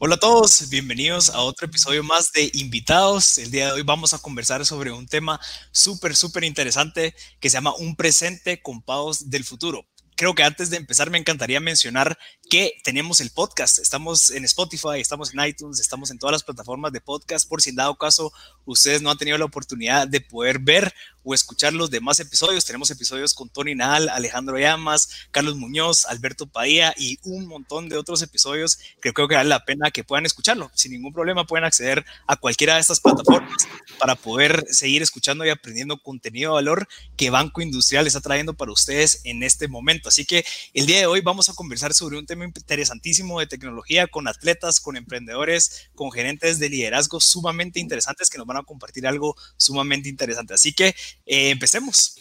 [0.00, 3.36] Hola a todos, bienvenidos a otro episodio más de Invitados.
[3.36, 5.40] El día de hoy vamos a conversar sobre un tema
[5.72, 9.88] súper, súper interesante que se llama Un presente con pagos del futuro
[10.18, 12.18] creo que antes de empezar me encantaría mencionar
[12.50, 13.78] que tenemos el podcast.
[13.78, 17.48] Estamos en Spotify, estamos en iTunes, estamos en todas las plataformas de podcast.
[17.48, 18.32] Por si en dado caso
[18.64, 20.92] ustedes no han tenido la oportunidad de poder ver
[21.24, 26.46] o escuchar los demás episodios, tenemos episodios con Tony Nal, Alejandro Llamas, Carlos Muñoz, Alberto
[26.46, 30.26] Padilla y un montón de otros episodios que creo que vale la pena que puedan
[30.26, 30.70] escucharlo.
[30.74, 33.66] Sin ningún problema pueden acceder a cualquiera de estas plataformas
[33.98, 38.72] para poder seguir escuchando y aprendiendo contenido de valor que Banco Industrial está trayendo para
[38.72, 40.08] ustedes en este momento.
[40.08, 44.06] Así que el día de hoy vamos a conversar sobre un tema interesantísimo de tecnología
[44.06, 49.06] con atletas, con emprendedores, con gerentes de liderazgo sumamente interesantes que nos van a compartir
[49.06, 50.54] algo sumamente interesante.
[50.54, 50.94] Así que
[51.26, 52.16] eh, empecemos.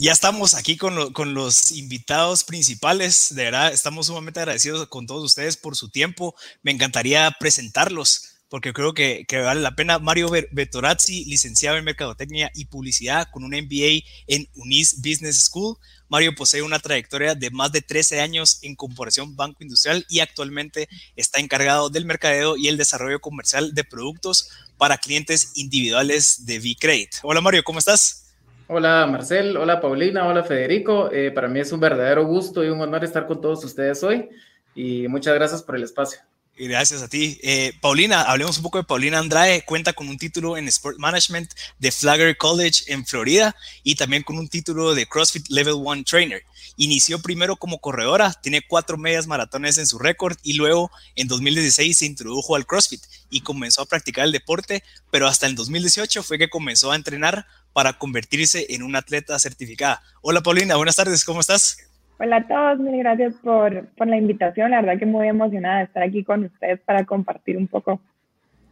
[0.00, 3.34] Ya estamos aquí con, con, los invitados principales.
[3.34, 6.36] De verdad, estamos sumamente agradecidos con todos ustedes por su tiempo.
[6.62, 9.98] Me encantaría presentarlos porque creo que, vale la pena.
[9.98, 15.76] Mario Betorazzi, licenciado en Mercadotecnia y Publicidad con un MBA en UNIS Business School.
[16.08, 20.88] Mario posee una trayectoria de más de 13 años en Corporación Banco Industrial y actualmente
[21.16, 27.16] está encargado del mercadeo y el desarrollo comercial de productos para clientes individuales de V-Credit.
[27.22, 28.24] Hola Mario, ¿cómo estás?
[28.68, 31.10] Hola Marcel, hola Paulina, hola Federico.
[31.12, 34.28] Eh, para mí es un verdadero gusto y un honor estar con todos ustedes hoy
[34.74, 36.20] y muchas gracias por el espacio.
[36.60, 37.38] Gracias a ti.
[37.44, 39.64] Eh, Paulina, hablemos un poco de Paulina Andrade.
[39.64, 44.38] Cuenta con un título en Sport Management de Flagler College en Florida y también con
[44.38, 46.42] un título de CrossFit Level 1 Trainer.
[46.76, 51.96] Inició primero como corredora, tiene cuatro medias maratones en su récord y luego en 2016
[51.96, 56.38] se introdujo al CrossFit y comenzó a practicar el deporte, pero hasta el 2018 fue
[56.38, 60.02] que comenzó a entrenar para convertirse en una atleta certificada.
[60.22, 61.87] Hola Paulina, buenas tardes, ¿cómo estás?
[62.20, 64.72] Hola a todos, mil gracias por, por la invitación.
[64.72, 68.00] La verdad que muy emocionada de estar aquí con ustedes para compartir un poco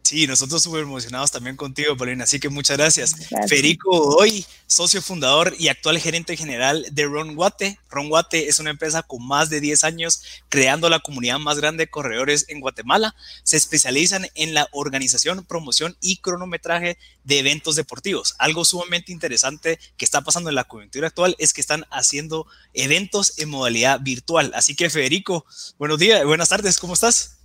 [0.07, 3.13] Sí, nosotros súper emocionados también contigo, Paulina, así que muchas gracias.
[3.49, 7.77] Federico hoy socio fundador y actual gerente general de Ron Guate.
[7.89, 11.83] Ron Guate es una empresa con más de 10 años creando la comunidad más grande
[11.83, 13.15] de corredores en Guatemala.
[13.43, 18.35] Se especializan en la organización, promoción y cronometraje de eventos deportivos.
[18.39, 23.33] Algo sumamente interesante que está pasando en la coyuntura actual es que están haciendo eventos
[23.39, 24.53] en modalidad virtual.
[24.55, 25.45] Así que, Federico,
[25.77, 27.36] buenos días, buenas tardes, ¿cómo estás?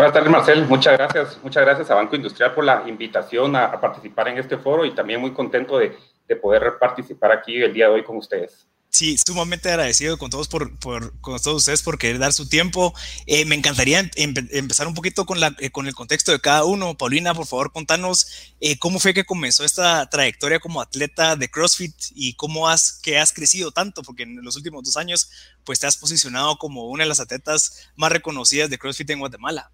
[0.00, 0.66] Buenas tardes, Marcel.
[0.66, 1.38] Muchas gracias.
[1.42, 5.20] Muchas gracias a Banco Industrial por la invitación a, participar en este foro y también
[5.20, 5.94] muy contento de,
[6.40, 8.66] poder participar aquí el día de hoy con ustedes.
[8.88, 12.94] Sí, sumamente agradecido con todos por, con todos ustedes por querer dar su tiempo.
[13.26, 16.64] Eh, me encantaría em, empezar un poquito con, la, eh, con el contexto de cada
[16.64, 16.96] uno.
[16.96, 21.94] Paulina, por favor, contanos eh, cómo fue que comenzó esta trayectoria como atleta de CrossFit
[22.14, 25.30] y cómo has, que has crecido tanto, porque en los últimos dos años
[25.62, 29.70] pues te has posicionado como una de las atletas más reconocidas de CrossFit en Guatemala.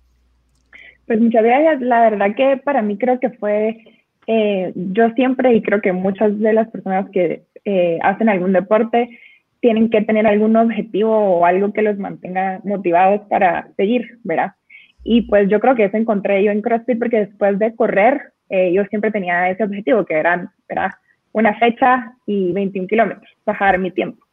[1.06, 1.80] Pues muchas gracias.
[1.80, 3.84] La verdad que para mí creo que fue,
[4.26, 9.18] eh, yo siempre y creo que muchas de las personas que eh, hacen algún deporte
[9.60, 14.52] tienen que tener algún objetivo o algo que los mantenga motivados para seguir, ¿verdad?
[15.02, 18.72] Y pues yo creo que eso encontré yo en CrossFit porque después de correr, eh,
[18.72, 20.90] yo siempre tenía ese objetivo que era, ¿verdad?
[21.32, 24.25] Una fecha y 21 kilómetros, bajar mi tiempo.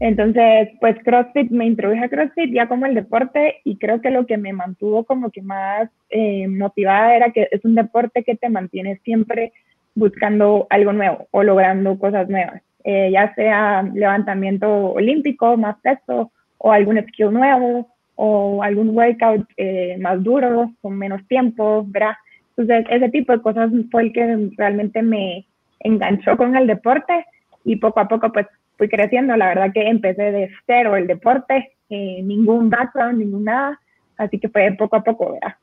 [0.00, 4.26] Entonces, pues CrossFit, me introduje a CrossFit ya como el deporte y creo que lo
[4.26, 8.48] que me mantuvo como que más eh, motivada era que es un deporte que te
[8.48, 9.52] mantiene siempre
[9.96, 16.72] buscando algo nuevo o logrando cosas nuevas, eh, ya sea levantamiento olímpico, más peso o
[16.72, 22.14] algún skill nuevo o algún workout eh, más duro, con menos tiempo, ¿verdad?
[22.56, 25.46] Entonces, ese tipo de cosas fue el que realmente me
[25.80, 27.26] enganchó con el deporte
[27.64, 28.46] y poco a poco pues
[28.78, 29.36] fui creciendo.
[29.36, 33.78] La verdad que empecé de cero el deporte, eh, ningún background, ningún nada,
[34.16, 35.56] así que fue poco a poco, ¿verdad?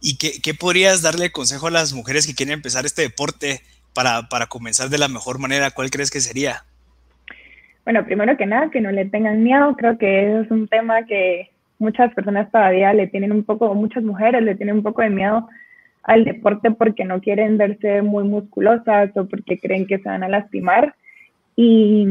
[0.00, 3.60] ¿Y qué, qué, podrías darle consejo a las mujeres que quieren empezar este deporte
[3.94, 5.70] para, para comenzar de la mejor manera?
[5.70, 6.64] ¿Cuál crees que sería?
[7.84, 9.74] Bueno, primero que nada, que no le tengan miedo.
[9.76, 14.42] Creo que es un tema que muchas personas todavía le tienen un poco, muchas mujeres
[14.42, 15.48] le tienen un poco de miedo
[16.02, 20.28] al deporte porque no quieren verse muy musculosas o porque creen que se van a
[20.28, 20.94] lastimar.
[21.56, 22.06] Y,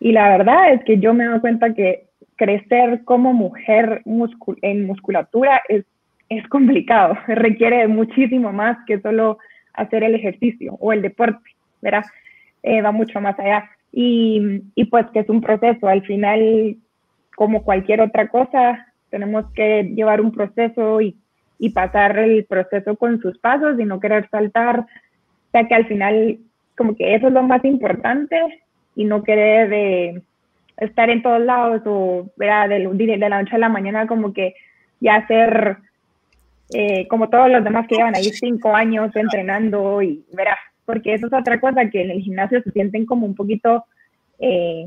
[0.00, 4.02] y la verdad es que yo me doy cuenta que crecer como mujer
[4.62, 5.84] en musculatura es,
[6.28, 9.38] es complicado, requiere muchísimo más que solo
[9.74, 11.50] hacer el ejercicio o el deporte,
[11.82, 12.04] ¿verdad?
[12.62, 13.68] Eh, va mucho más allá.
[13.92, 16.76] Y, y pues que es un proceso, al final,
[17.36, 21.16] como cualquier otra cosa, tenemos que llevar un proceso y,
[21.58, 24.84] y pasar el proceso con sus pasos y no querer saltar,
[25.52, 26.38] ya que al final
[26.78, 28.40] como que eso es lo más importante
[28.94, 30.22] y no querer de
[30.78, 32.68] estar en todos lados o ¿verdad?
[32.68, 34.54] De, de la noche a la mañana como que
[35.00, 35.78] ya ser
[36.72, 41.26] eh, como todos los demás que llevan ahí cinco años entrenando y verás, porque eso
[41.26, 43.84] es otra cosa que en el gimnasio se sienten como un poquito,
[44.38, 44.86] eh,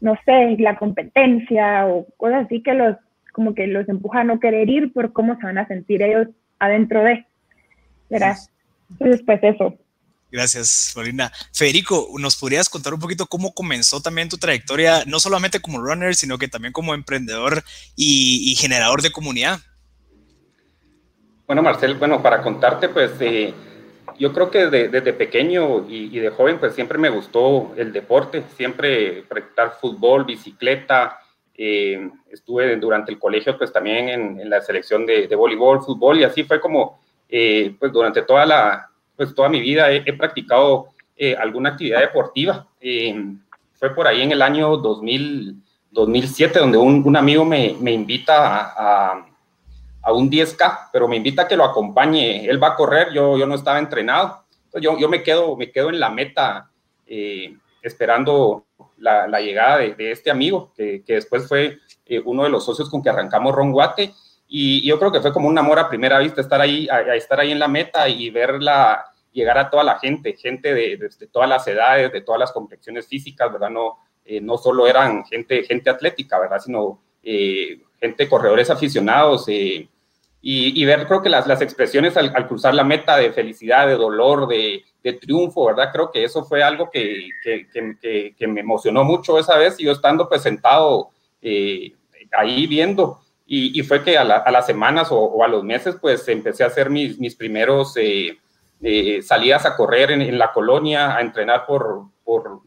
[0.00, 2.96] no sé, la competencia o cosas así que los,
[3.32, 6.28] como que los empuja a no querer ir por cómo se van a sentir ellos
[6.58, 7.24] adentro de,
[8.10, 8.50] verás.
[8.90, 9.74] Entonces, pues eso.
[10.30, 11.32] Gracias, Florina.
[11.54, 16.14] Federico, ¿nos podrías contar un poquito cómo comenzó también tu trayectoria, no solamente como runner,
[16.14, 17.62] sino que también como emprendedor
[17.96, 19.60] y, generador de comunidad?
[21.46, 23.54] Bueno, Marcel, bueno, para contarte, pues eh,
[24.18, 29.22] yo creo que desde, pequeño y, de joven, pues siempre me gustó el deporte, siempre
[29.22, 31.20] practicar fútbol, bicicleta.
[31.54, 36.24] Eh, estuve durante el colegio, pues también en, la selección de, de, voleibol, fútbol, y
[36.24, 38.87] así fue como, eh, pues durante toda la,
[39.18, 42.68] pues toda mi vida he, practicado eh, alguna actividad deportiva.
[42.80, 43.34] Eh,
[43.74, 45.56] fue por ahí en el año 2000,
[45.90, 49.26] 2007 donde un, amigo me, me invita a,
[50.02, 52.48] a, un 10K, pero me invita a que lo acompañe.
[52.48, 54.44] Él va a correr, yo, yo no estaba entrenado.
[54.80, 56.70] Yo, yo me, quedo, me quedo en la meta
[57.04, 58.66] eh, esperando
[58.98, 61.78] la, llegada de, este amigo, que, que después fue
[62.24, 64.14] uno de los socios con que arrancamos Ron Guate
[64.50, 67.38] y yo creo que fue como un amor a primera vista estar ahí, a, estar
[67.38, 70.98] ahí en la meta y verla llegar a toda la gente, gente de,
[71.30, 73.68] todas las edades, de todas las complexiones físicas, ¿verdad?
[73.68, 76.60] No, eh, no solo eran gente, gente atlética, ¿verdad?
[76.60, 79.44] Sino eh, gente, corredores aficionados.
[79.48, 79.86] Eh,
[80.40, 84.48] y, ver, creo que las, las expresiones al, cruzar la meta de felicidad, de dolor,
[84.48, 85.90] de, de triunfo, ¿verdad?
[85.92, 89.84] Creo que eso fue algo que, que, que, que, me emocionó mucho esa vez y
[89.84, 91.10] yo estando pues sentado
[92.32, 96.66] ahí viendo y, fue que a, las semanas o, a los meses, pues empecé a
[96.66, 98.38] hacer mis, mis primeros eh,
[98.82, 102.60] eh, salidas a correr en, la colonia, a entrenar por, por,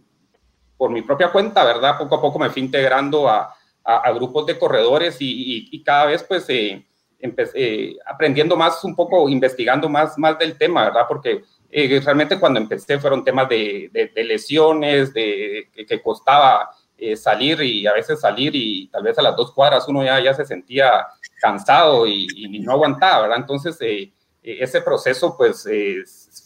[0.75, 1.99] por, mi propia cuenta, ¿verdad?
[1.99, 6.23] Poco a poco me fui integrando a, a, grupos de corredores y, y, cada vez,
[6.23, 6.83] pues, eh,
[7.19, 11.05] empecé aprendiendo más, un poco investigando más, más del tema, ¿verdad?
[11.07, 16.71] Porque realmente cuando empecé fueron temas de, de, lesiones, de que, que costaba
[17.03, 20.19] eh, salir y a veces salir y tal vez a las dos cuadras uno ya,
[20.19, 21.07] ya se sentía
[21.41, 23.39] cansado y, no aguantaba, ¿verdad?
[23.39, 24.13] Entonces, eh,
[24.43, 25.67] eh, ese proceso pues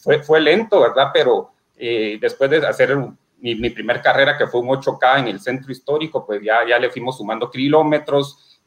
[0.02, 1.10] fue, fue lento, ¿verdad?
[1.12, 2.96] Pero después de hacer
[3.36, 6.78] mi, mi, primer carrera, que fue un 8K en el centro histórico, pues ya, ya
[6.78, 8.58] le fuimos sumando kilómetros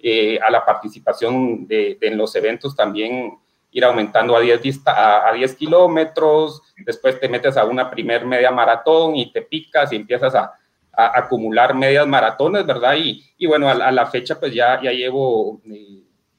[0.45, 3.35] a la participación de, en los eventos también
[3.71, 8.51] ir aumentando a 10, a, a 10 kilómetros, después te metes a una primer media
[8.51, 10.53] maratón y te picas y empiezas a,
[10.91, 12.95] acumular medias maratones, ¿verdad?
[12.95, 15.61] Y, y bueno, a, la fecha pues ya, ya llevo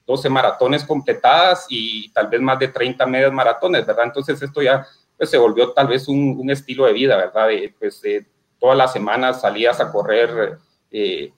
[0.06, 4.06] 12 eh, maratones completadas y tal vez más de 30 medias maratones, ¿verdad?
[4.06, 4.86] Entonces esto ya
[5.16, 7.48] pues se volvió tal vez un, un estilo de vida, ¿verdad?
[7.48, 8.26] De, pues de
[8.58, 10.58] todas las semanas salías a correr
[10.90, 11.32] eh,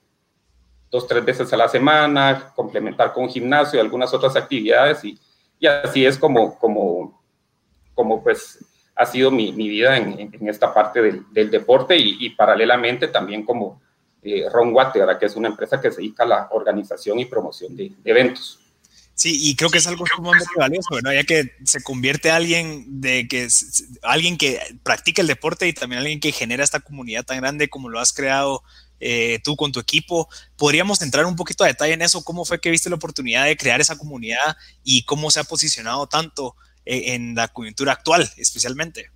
[0.91, 5.17] dos, tres veces a la semana, complementar con gimnasio y algunas otras actividades y,
[5.59, 7.23] y así es como, como,
[7.95, 8.59] como pues
[8.95, 13.07] ha sido mi, mi vida en, en, esta parte del, del deporte y, y, paralelamente
[13.07, 13.81] también como
[14.21, 17.75] eh, Ron Watt, que es una empresa que se dedica a la organización y promoción
[17.75, 18.59] de, eventos.
[19.15, 21.13] Sí, y creo que es algo sumamente valioso, ¿no?
[21.13, 23.47] ya que se convierte alguien de que
[24.01, 27.89] alguien que practica el deporte y también alguien que genera esta comunidad tan grande como
[27.89, 28.63] lo has creado
[28.99, 30.29] eh, tú con tu equipo.
[30.55, 32.23] ¿Podríamos entrar un poquito a detalle en eso?
[32.23, 36.07] ¿Cómo fue que viste la oportunidad de crear esa comunidad y cómo se ha posicionado
[36.07, 39.09] tanto en la coyuntura actual, especialmente.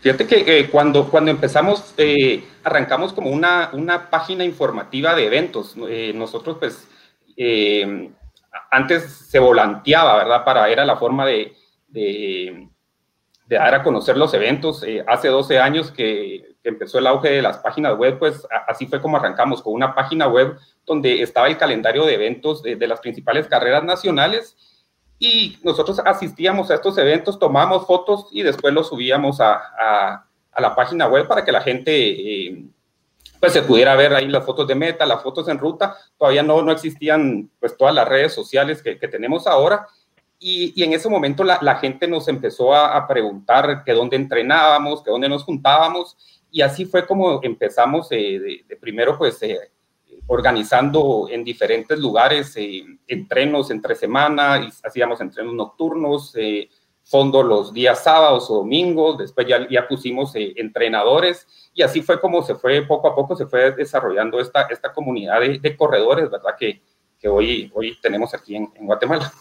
[0.00, 5.76] Fíjate que eh, cuando, cuando empezamos, eh, arrancamos como una, una página informativa de eventos.
[5.76, 6.88] nosotros, pues,
[8.70, 10.44] antes se volanteaba, ¿verdad?
[10.44, 11.56] Para, era la forma de,
[11.88, 12.68] de,
[13.48, 14.84] dar a conocer los eventos.
[15.08, 19.16] hace 12 años que, empezó el auge de las páginas web, pues así fue como
[19.16, 23.48] arrancamos, con una página web donde estaba el calendario de eventos de, de las principales
[23.48, 24.56] carreras nacionales
[25.24, 30.60] y nosotros asistíamos a estos eventos, tomamos fotos y después los subíamos a, a, a
[30.60, 32.64] la página web para que la gente eh,
[33.38, 35.96] pues se pudiera ver ahí las fotos de meta, las fotos en ruta.
[36.18, 39.86] Todavía no, no existían pues todas las redes sociales que, que tenemos ahora.
[40.40, 44.16] Y, y, en ese momento la, la gente nos empezó a, a, preguntar que dónde
[44.16, 46.16] entrenábamos, que dónde nos juntábamos.
[46.50, 49.70] Y así fue como empezamos eh, de, de, primero pues eh,
[50.26, 56.68] organizando en diferentes lugares eh, entrenos entre semana, y hacíamos entrenos nocturnos, eh,
[57.04, 62.42] fondo los días sábados o domingos, después ya, pusimos eh, entrenadores y así fue como
[62.42, 66.54] se fue poco a poco se fue desarrollando esta, esta comunidad de, corredores, ¿verdad?
[66.56, 66.80] Que,
[67.18, 69.32] que hoy, hoy tenemos aquí en Guatemala.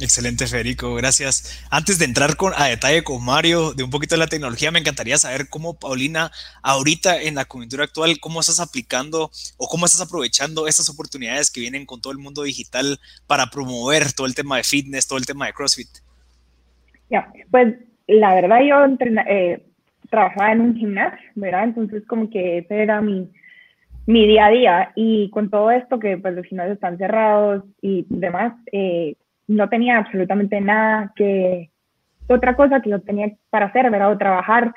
[0.00, 1.66] Excelente, Federico, gracias.
[1.72, 4.78] Antes de entrar con, a detalle con Mario de un poquito de la tecnología, me
[4.78, 6.30] encantaría saber cómo, Paulina,
[6.62, 11.60] ahorita en la coyuntura actual, cómo estás aplicando o cómo estás aprovechando estas oportunidades que
[11.60, 15.26] vienen con todo el mundo digital para promover todo el tema de fitness, todo el
[15.26, 15.88] tema de CrossFit.
[17.10, 17.74] Ya, pues
[18.06, 18.76] la verdad yo
[19.28, 19.64] eh,
[20.10, 21.64] trabajaba en un gimnasio, ¿verdad?
[21.64, 23.28] Entonces como que ese era mi,
[24.06, 28.06] mi día a día y con todo esto que pues los gimnasios están cerrados y
[28.08, 29.16] demás, eh,
[29.48, 31.70] no tenía absolutamente nada que,
[32.28, 34.12] otra cosa que yo tenía para hacer, ¿verdad?
[34.12, 34.72] O trabajar.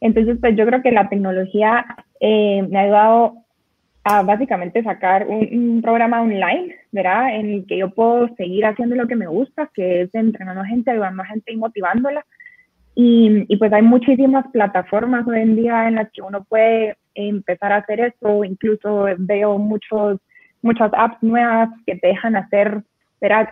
[0.00, 1.84] Entonces, pues yo creo que la tecnología
[2.20, 3.34] eh, me ha ayudado
[4.04, 7.36] a básicamente sacar un, programa online, ¿verdad?
[7.36, 10.66] En el que yo puedo seguir haciendo lo que me gusta, que es entrenando a
[10.66, 12.24] gente, ayudando a gente y motivándola.
[12.94, 17.72] Y, y, pues hay muchísimas plataformas hoy en día en las que uno puede empezar
[17.72, 18.44] a hacer eso.
[18.44, 20.20] Incluso veo muchos,
[20.60, 22.82] muchas apps nuevas que te dejan hacer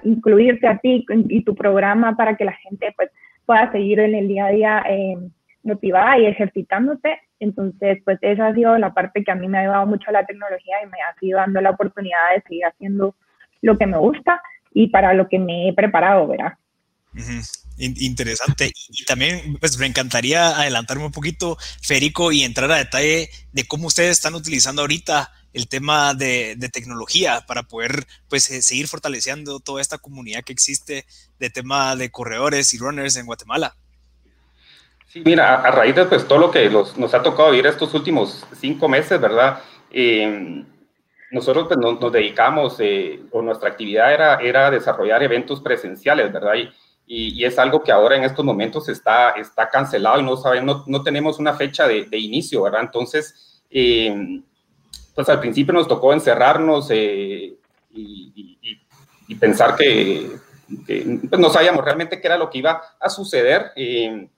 [0.05, 3.11] incluirte a ti y tu programa para que la gente pues,
[3.47, 5.17] pueda seguir en el día a día eh,
[5.63, 7.19] motivada y ejercitándose.
[7.39, 10.27] Entonces, pues esa ha sido la parte que a mí me ha ayudado mucho la
[10.27, 13.15] tecnología y me ha sido dando la oportunidad de seguir haciendo
[13.63, 14.41] lo que me gusta
[14.73, 16.55] y para lo que me he preparado, ¿verdad?
[17.79, 18.73] Interesante.
[18.91, 23.87] Y también, pues me encantaría adelantarme un poquito, Federico, y entrar a detalle de cómo
[23.87, 29.81] ustedes están utilizando ahorita el tema de, tecnología para poder pues eh, seguir fortaleciendo toda
[29.81, 31.05] esta comunidad que existe
[31.39, 33.75] de tema de corredores y runners en Guatemala.
[35.09, 38.47] Sí, mira, a, raíz de pues, todo lo que nos ha tocado vivir estos últimos
[38.61, 39.61] cinco meses, ¿verdad?
[39.91, 40.65] Em,
[41.33, 46.55] nosotros pues, nos, dedicamos, eh, o nuestra actividad era, era desarrollar eventos presenciales, ¿verdad?
[46.55, 46.71] Y,
[47.41, 50.99] y, es algo que ahora en estos momentos está, está cancelado y no, sabemos, no,
[50.99, 52.83] no tenemos una fecha de, de inicio, ¿verdad?
[52.83, 54.43] Entonces, eh,
[55.21, 57.55] pues al principio nos tocó encerrarnos eh,
[57.93, 60.31] y, pensar que,
[60.87, 63.71] pues, no sabíamos realmente qué era lo que iba a suceder.
[63.77, 64.31] Eh,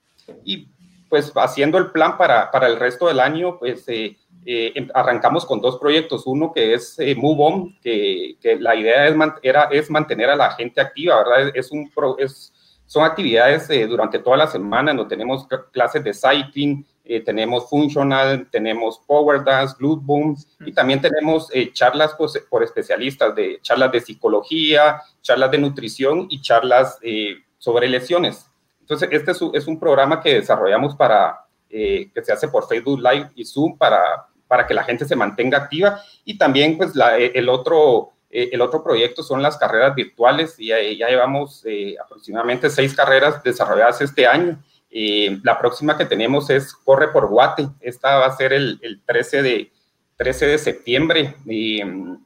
[0.43, 0.67] y
[1.07, 5.61] pues haciendo el plan para, para el resto del año, pues eh, em, arrancamos con
[5.61, 6.23] dos proyectos.
[6.25, 10.51] Uno que es Move On, que, que, la idea es, era, es mantener a la
[10.51, 11.53] gente activa, ¿verdad?
[11.55, 12.51] Es un es,
[12.87, 18.97] son actividades durante toda la semana, no tenemos clases de cycling, eh, tenemos Functional, tenemos
[19.05, 23.99] Power Dance, Glute Booms y también tenemos eh, charlas pues, por especialistas, de charlas de
[23.99, 28.49] psicología, charlas de nutrición y charlas eh, sobre lesiones.
[28.79, 33.45] Entonces, este es, un programa que desarrollamos para, que se hace por Facebook Live y
[33.45, 36.01] Zoom para, para que la gente se mantenga activa.
[36.25, 38.11] Y también pues el otro...
[38.29, 40.59] el otro proyecto son las carreras virtuales.
[40.59, 41.63] Y ya, ya llevamos
[42.03, 44.59] aproximadamente seis carreras desarrolladas este año
[44.95, 47.67] eh, la próxima que tenemos es Corre por Guate.
[47.81, 49.71] Esta va a ser el, 13, de,
[50.17, 51.35] 13 de septiembre.
[51.47, 52.23] Y, mm,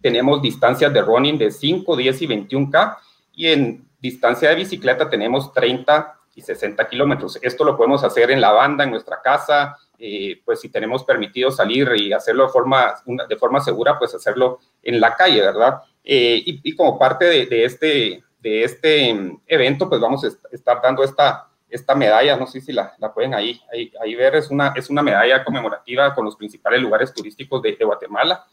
[0.00, 2.96] tenemos distancias de running de 5, 10 y 21K.
[3.34, 7.38] Y en distancia de bicicleta tenemos 30 y 60 kilómetros.
[7.42, 9.76] Esto lo podemos hacer en la banda, en nuestra casa.
[9.98, 12.94] Eh, pues si tenemos permitido salir y hacerlo de forma,
[13.28, 15.82] de forma segura, pues hacerlo en la calle, ¿verdad?
[16.02, 20.80] Eh, y, como parte de, de, este, de este mm, evento, pues vamos a estar
[20.80, 23.60] dando esta esta medalla, no sé si la, la pueden ahí,
[24.00, 28.44] ahí, ver, es una, es una medalla conmemorativa con los principales lugares turísticos de, Guatemala.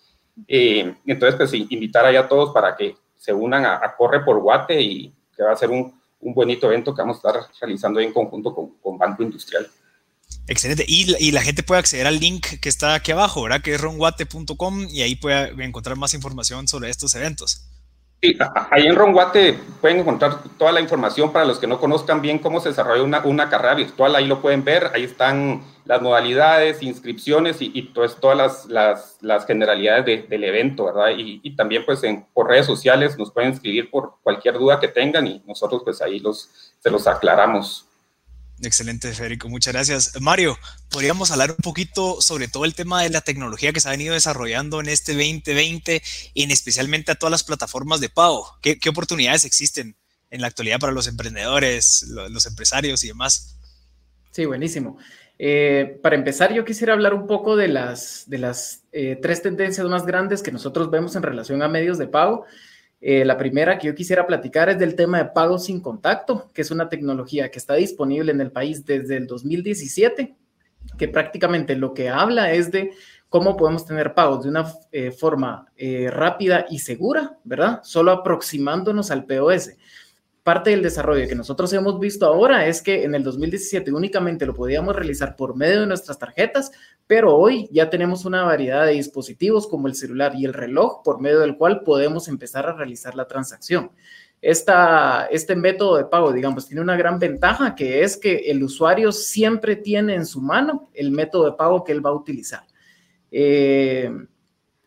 [0.47, 4.81] Eh, entonces, pues invitar ahí a todos para que se unan a, Corre por Guate
[4.81, 8.11] y que va a ser un, un bonito evento que vamos a estar realizando en
[8.11, 9.67] conjunto con, con Banco Industrial.
[10.47, 10.83] Excelente.
[10.87, 13.61] Y, y, la gente puede acceder al link que está aquí abajo, ¿verdad?
[13.61, 17.67] Que es ronguate.com y ahí puede encontrar más información sobre estos eventos.
[18.23, 18.37] Sí,
[18.71, 22.61] ahí en Ronguate pueden encontrar toda la información para los que no conozcan bien cómo
[22.61, 24.15] se desarrolla una, carrera virtual.
[24.15, 30.43] Ahí lo pueden ver, ahí están las modalidades, inscripciones y, pues, todas las, generalidades del
[30.45, 31.09] evento, ¿verdad?
[31.17, 34.87] Y, y, también pues en, por redes sociales nos pueden escribir por cualquier duda que
[34.87, 36.49] tengan y nosotros pues ahí los,
[36.79, 37.89] se los aclaramos.
[38.61, 39.49] Excelente, Federico.
[39.49, 40.21] Muchas gracias.
[40.21, 40.57] Mario,
[40.89, 44.13] podríamos hablar un poquito sobre todo el tema de la tecnología que se ha venido
[44.13, 46.01] desarrollando en este 2020,
[46.35, 48.47] en especialmente a todas las plataformas de pago.
[48.61, 49.95] ¿Qué, oportunidades existen
[50.29, 53.57] en la actualidad para los emprendedores, los, empresarios y demás?
[54.31, 54.97] Sí, buenísimo.
[55.39, 59.85] Eh, para empezar, yo quisiera hablar un poco de las, de las eh, tres tendencias
[59.87, 62.45] más grandes que nosotros vemos en relación a medios de pago.
[63.05, 66.61] Eh, la primera que yo quisiera platicar es del tema de pago sin contacto, que
[66.61, 70.33] es una tecnología que está disponible en el país desde el 2017,
[70.97, 72.91] que prácticamente lo que habla es de
[73.27, 77.81] cómo podemos tener pagos de una eh, forma eh, rápida y segura, ¿verdad?
[77.83, 79.71] Solo aproximándonos al POS
[80.43, 84.53] parte del desarrollo que nosotros hemos visto ahora es que en el 2017 únicamente lo
[84.53, 86.71] podíamos realizar por medio de nuestras tarjetas,
[87.07, 91.19] pero hoy ya tenemos una variedad de dispositivos como el celular y el reloj por
[91.19, 93.91] medio del cual podemos empezar a realizar la transacción.
[94.41, 99.11] esta, este método de pago, digamos, tiene una gran ventaja que es que el usuario
[99.11, 102.63] siempre tiene en su mano el método de pago que él va a utilizar.
[103.31, 104.11] Eh,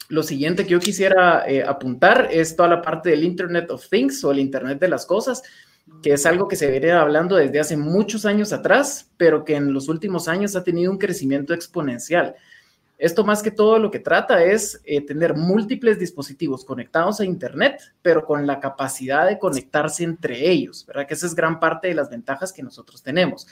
[0.09, 4.23] lo siguiente que yo quisiera eh, apuntar es toda la parte del Internet of Things
[4.25, 5.43] o el Internet de las Cosas,
[6.03, 9.73] que es algo que se viene hablando desde hace muchos años atrás, pero que en
[9.73, 12.35] los últimos años ha tenido un crecimiento exponencial.
[12.99, 17.81] Esto más que todo lo que trata es eh, tener múltiples dispositivos conectados a Internet,
[18.01, 21.07] pero con la capacidad de conectarse entre ellos, ¿verdad?
[21.07, 23.47] Que esa es gran parte de las ventajas que nosotros tenemos.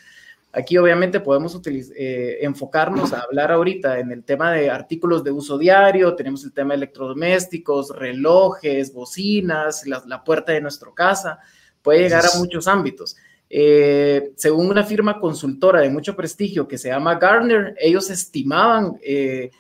[0.57, 5.59] Aquí obviamente podemos eh, enfocarnos a hablar ahorita en el tema de artículos de uso
[5.59, 11.41] diario, tenemos el tema de electrodomésticos, relojes, bocinas, la, puerta de nuestra casa,
[11.85, 13.15] puede llegar a muchos ámbitos.
[13.49, 19.51] Eh, según una firma consultora de mucho prestigio que se llama Gartner, ellos estimaban eh,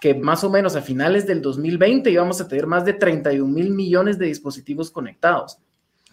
[0.00, 3.70] que más o menos a finales del 2020 íbamos a tener más de 31 mil
[3.70, 5.58] millones de dispositivos conectados,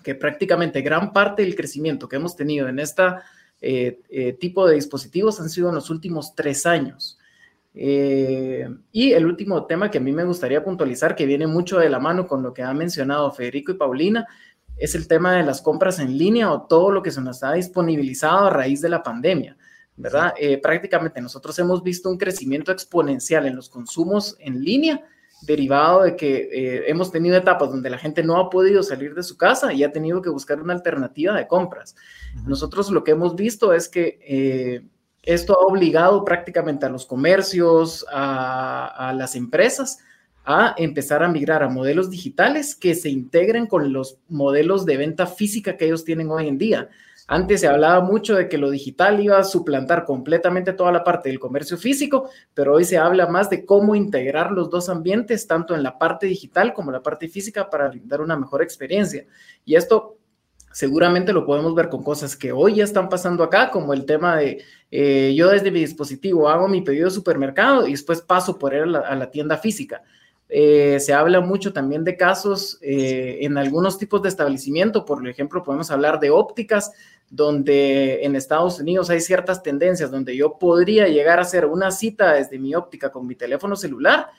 [0.04, 3.24] que prácticamente gran parte del crecimiento que hemos tenido en esta
[3.60, 7.18] eh, eh, tipo de dispositivos han sido en los últimos tres años.
[7.72, 12.00] Y el último tema que a mí me gustaría puntualizar, que viene mucho de la
[12.00, 14.28] mano con lo que han mencionado Federico y Paulina,
[14.80, 17.54] es el tema de las compras en línea o todo lo que se nos ha
[17.54, 19.58] disponibilizado a raíz de la pandemia.
[19.96, 20.34] ¿verdad?
[20.64, 25.04] prácticamente nosotros hemos visto un crecimiento exponencial en los consumos en línea
[25.42, 29.24] derivado de que eh, hemos tenido etapas donde la gente no ha podido salir de
[29.24, 31.96] su casa y ha tenido que buscar una alternativa de compras.
[32.46, 34.86] Nosotros lo que hemos visto es que eh,
[35.24, 40.00] esto ha obligado prácticamente a los comercios, a, a, las empresas,
[40.46, 45.28] a empezar a migrar a modelos digitales que se integren con los modelos de venta
[45.28, 46.90] física que ellos tienen hoy en día.
[47.28, 51.30] Antes se hablaba mucho de que lo digital iba a suplantar completamente toda la parte
[51.30, 55.76] del comercio físico, pero hoy se habla más de cómo integrar los dos ambientes, tanto
[55.76, 59.28] en la parte digital como la parte física, para brindar una mejor experiencia.
[59.64, 60.18] Y esto
[60.72, 64.38] seguramente lo podemos ver con cosas que hoy ya están pasando acá, como el tema
[64.38, 68.74] de eh, yo desde mi dispositivo hago mi pedido de supermercado y después paso por
[68.74, 70.02] él a la, tienda física.
[70.52, 75.62] Eh, se habla mucho también de casos eh, en algunos tipos de establecimiento, por ejemplo,
[75.62, 76.92] podemos hablar de ópticas,
[77.30, 82.34] donde en Estados Unidos hay ciertas tendencias donde yo podría llegar a hacer una cita
[82.34, 84.30] desde mi óptica con mi teléfono celular,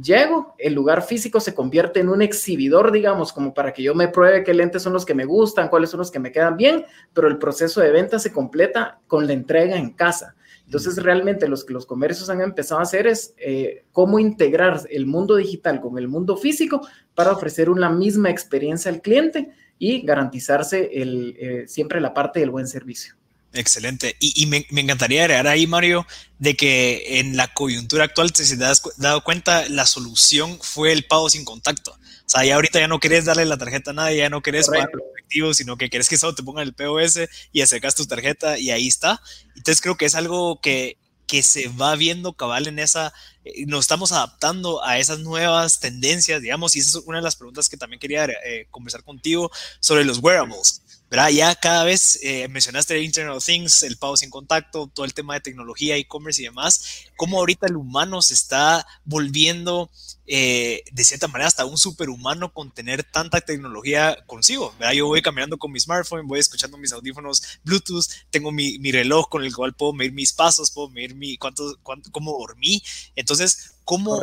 [0.00, 4.06] llego, el lugar físico se convierte en un exhibidor, digamos, como para que yo me
[4.06, 6.84] pruebe qué lentes son los que me gustan, cuáles son los que me quedan bien,
[7.12, 10.36] pero el proceso de venta se completa con la entrega en casa.
[10.68, 15.06] Entonces, realmente lo que los comercios han empezado a hacer es eh, cómo integrar el
[15.06, 20.90] mundo digital con el mundo físico para ofrecer una misma experiencia al cliente y garantizarse
[20.92, 23.14] el, eh, siempre la parte del buen servicio.
[23.54, 24.14] Excelente.
[24.20, 26.06] Y, me, encantaría agregar ahí, Mario,
[26.38, 31.06] de que en la coyuntura actual, si te has dado cuenta, la solución fue el
[31.06, 31.98] pago sin contacto.
[32.28, 34.66] O sea, ya ahorita ya no querés darle la tarjeta a nadie, ya no querés
[34.66, 37.20] pagar efectivo, sino que querés que solo te pongan el POS
[37.52, 39.22] y acercas tu tarjeta y ahí está.
[39.56, 43.14] Entonces creo que es algo que, que se va viendo cabal en esa,
[43.46, 47.36] eh, nos estamos adaptando a esas nuevas tendencias, digamos, y esa es una de las
[47.36, 50.82] preguntas que también quería eh, conversar contigo sobre los wearables.
[51.10, 51.30] ¿Verdad?
[51.30, 55.14] Ya cada vez eh, mencionaste el Internet of Things, el pago sin contacto, todo el
[55.14, 59.90] tema de tecnología, e-commerce y demás, cómo ahorita el humano se está volviendo
[60.30, 64.74] eh, de cierta manera hasta un superhumano con tener tanta tecnología consigo.
[64.78, 64.92] ¿verdad?
[64.92, 69.28] Yo voy caminando con mi smartphone, voy escuchando mis audífonos Bluetooth, tengo mi, mi reloj
[69.30, 72.82] con el cual puedo medir mis pasos, puedo medir mi, cuánto, cuánto, cómo dormí.
[73.16, 74.22] Entonces, ¿cómo,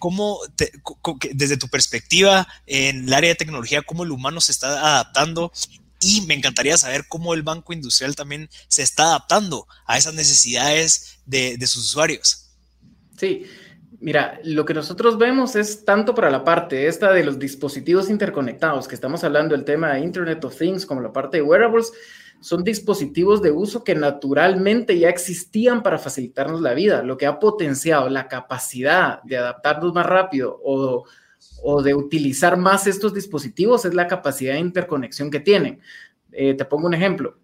[0.00, 0.40] cómo
[1.32, 5.52] desde tu perspectiva en el área de tecnología, cómo el humano se está adaptando
[6.04, 11.18] y me encantaría saber cómo el Banco Industrial también se está adaptando a esas necesidades
[11.26, 12.50] de, de sus usuarios.
[13.18, 13.46] Sí,
[14.04, 18.86] Mira, lo que nosotros vemos es tanto para la parte esta de los dispositivos interconectados,
[18.86, 21.90] que estamos hablando del tema de Internet of Things, como la parte de wearables,
[22.38, 27.38] son dispositivos de uso que naturalmente ya existían para facilitarnos la vida, lo que ha
[27.38, 31.06] potenciado la capacidad de adaptarnos más rápido o,
[31.64, 35.80] o de utilizar más estos dispositivos es la capacidad de interconexión que tienen.
[36.32, 37.36] Eh, te pongo un ejemplo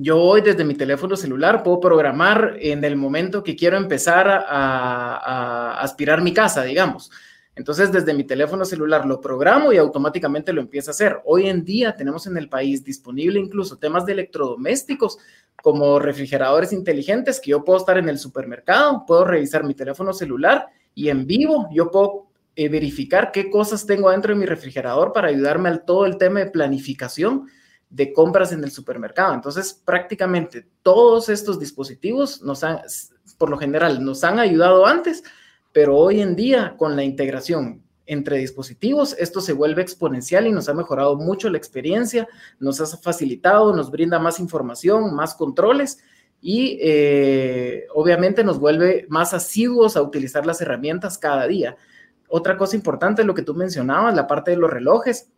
[0.00, 5.80] yo hoy desde mi teléfono celular puedo programar en el momento que quiero empezar a,
[5.80, 7.10] aspirar mi casa, digamos.
[7.56, 11.20] Entonces, desde mi teléfono celular lo programo y automáticamente lo empieza a hacer.
[11.24, 15.18] Hoy en día tenemos en el país disponible incluso temas de electrodomésticos
[15.60, 20.68] como refrigeradores inteligentes que yo puedo estar en el supermercado, puedo revisar mi teléfono celular
[20.94, 22.27] y en vivo yo puedo
[22.60, 26.40] eh, verificar qué cosas tengo dentro de mi refrigerador para ayudarme al todo el tema
[26.40, 27.46] de planificación
[27.88, 29.32] de compras en el supermercado.
[29.32, 32.80] Entonces, prácticamente todos estos dispositivos nos han,
[33.38, 35.22] por lo general, nos han ayudado antes,
[35.70, 40.68] pero hoy en día con la integración entre dispositivos, esto se vuelve exponencial y nos
[40.68, 42.26] ha mejorado mucho la experiencia,
[42.58, 45.98] nos ha facilitado, nos brinda más información, más controles
[46.40, 51.76] y eh, obviamente nos vuelve más asiduos a utilizar las herramientas cada día.
[52.28, 55.30] Otra cosa importante, lo que tú mencionabas, la parte de los relojes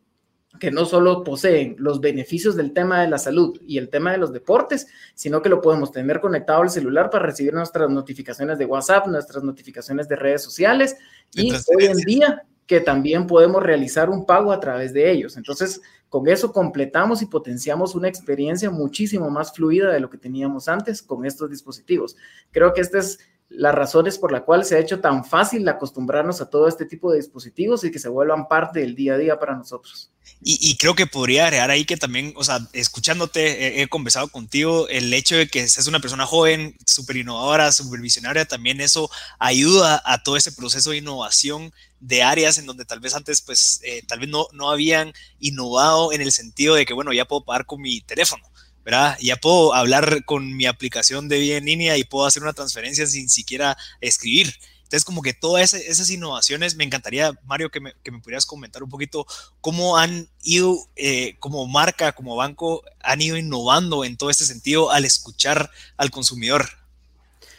[0.58, 4.18] que no solo poseen los beneficios del tema de la salud y el tema de
[4.18, 8.66] los deportes, sino que lo podemos tener conectado al celular para recibir nuestras notificaciones de
[8.66, 10.96] WhatsApp, nuestras notificaciones de redes sociales
[11.32, 15.36] y hoy en día que también podemos realizar un pago a través de ellos.
[15.36, 20.68] Entonces, con eso completamos y potenciamos una experiencia muchísimo más fluida de lo que teníamos
[20.68, 22.16] antes con estos dispositivos.
[22.50, 23.18] Creo que este es
[23.50, 27.10] las razones por las cuales se ha hecho tan fácil acostumbrarnos a todo este tipo
[27.10, 30.10] de dispositivos y que se vuelvan parte del día a día para nosotros.
[30.42, 35.12] Y, creo que podría agregar ahí que también, o sea, escuchándote, he, conversado contigo, el
[35.12, 40.22] hecho de que seas una persona joven, súper innovadora, súper visionaria, también eso ayuda a
[40.22, 44.20] todo ese proceso de innovación de áreas en donde tal vez antes, pues, eh, tal
[44.20, 47.82] vez no, no habían innovado en el sentido de que, bueno, ya puedo pagar con
[47.82, 48.42] mi teléfono
[48.84, 49.16] ¿verdad?
[49.20, 53.06] Ya puedo hablar con mi aplicación de vida en línea y puedo hacer una transferencia
[53.06, 54.54] sin siquiera escribir.
[54.90, 58.82] Entonces, como que todas esas innovaciones, me encantaría, Mario, que me, que me pudieras comentar
[58.82, 59.24] un poquito
[59.60, 64.90] cómo han ido, eh, como marca, como banco, han ido innovando en todo este sentido
[64.90, 66.66] al escuchar al consumidor.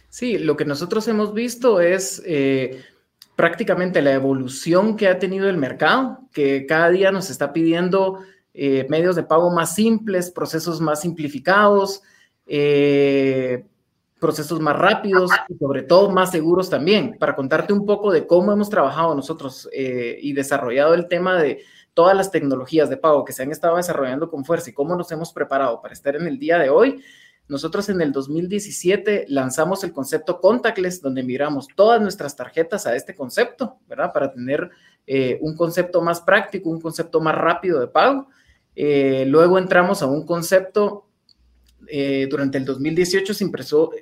[0.10, 2.84] Sí, lo que nosotros hemos visto es eh,
[3.38, 8.20] prácticamente la evolución que ha tenido el mercado, que cada día nos está pidiendo
[8.54, 12.02] eh, medios de pago más simples, procesos más simplificados,
[12.46, 13.66] eh,
[14.20, 17.18] procesos más rápidos y sobre todo más seguros también.
[17.18, 21.64] Para contarte un poco de cómo hemos trabajado nosotros eh, y desarrollado el tema de
[21.94, 25.12] todas las tecnologías de pago que se han estado desarrollando con fuerza y cómo nos
[25.12, 27.02] hemos preparado para estar en el día de hoy.
[27.48, 33.16] Nosotros en el 2017 lanzamos el concepto contactless, donde miramos todas nuestras tarjetas a este
[33.16, 34.14] concepto, ¿verdad?
[34.14, 34.70] Para tener
[35.42, 38.28] un concepto más práctico, un concepto más rápido de pago.
[38.76, 41.08] Eh, luego entramos a un concepto,
[41.88, 43.50] eh, durante el 2018 se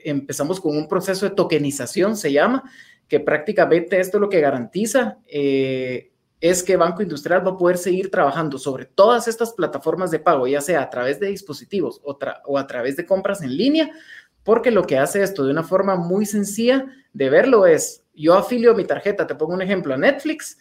[0.03, 2.63] empezamos con un proceso de tokenización, se llama,
[3.07, 8.11] que prácticamente esto lo que garantiza eh, es que Banco Industrial va a poder seguir
[8.11, 12.57] trabajando sobre todas estas plataformas de pago, ya sea a través de dispositivos o, o
[12.57, 13.89] a través de compras en línea,
[14.43, 18.75] porque lo que hace esto de una forma muy sencilla de verlo es, yo afilio
[18.75, 20.57] mi tarjeta, te pongo un ejemplo a Netflix,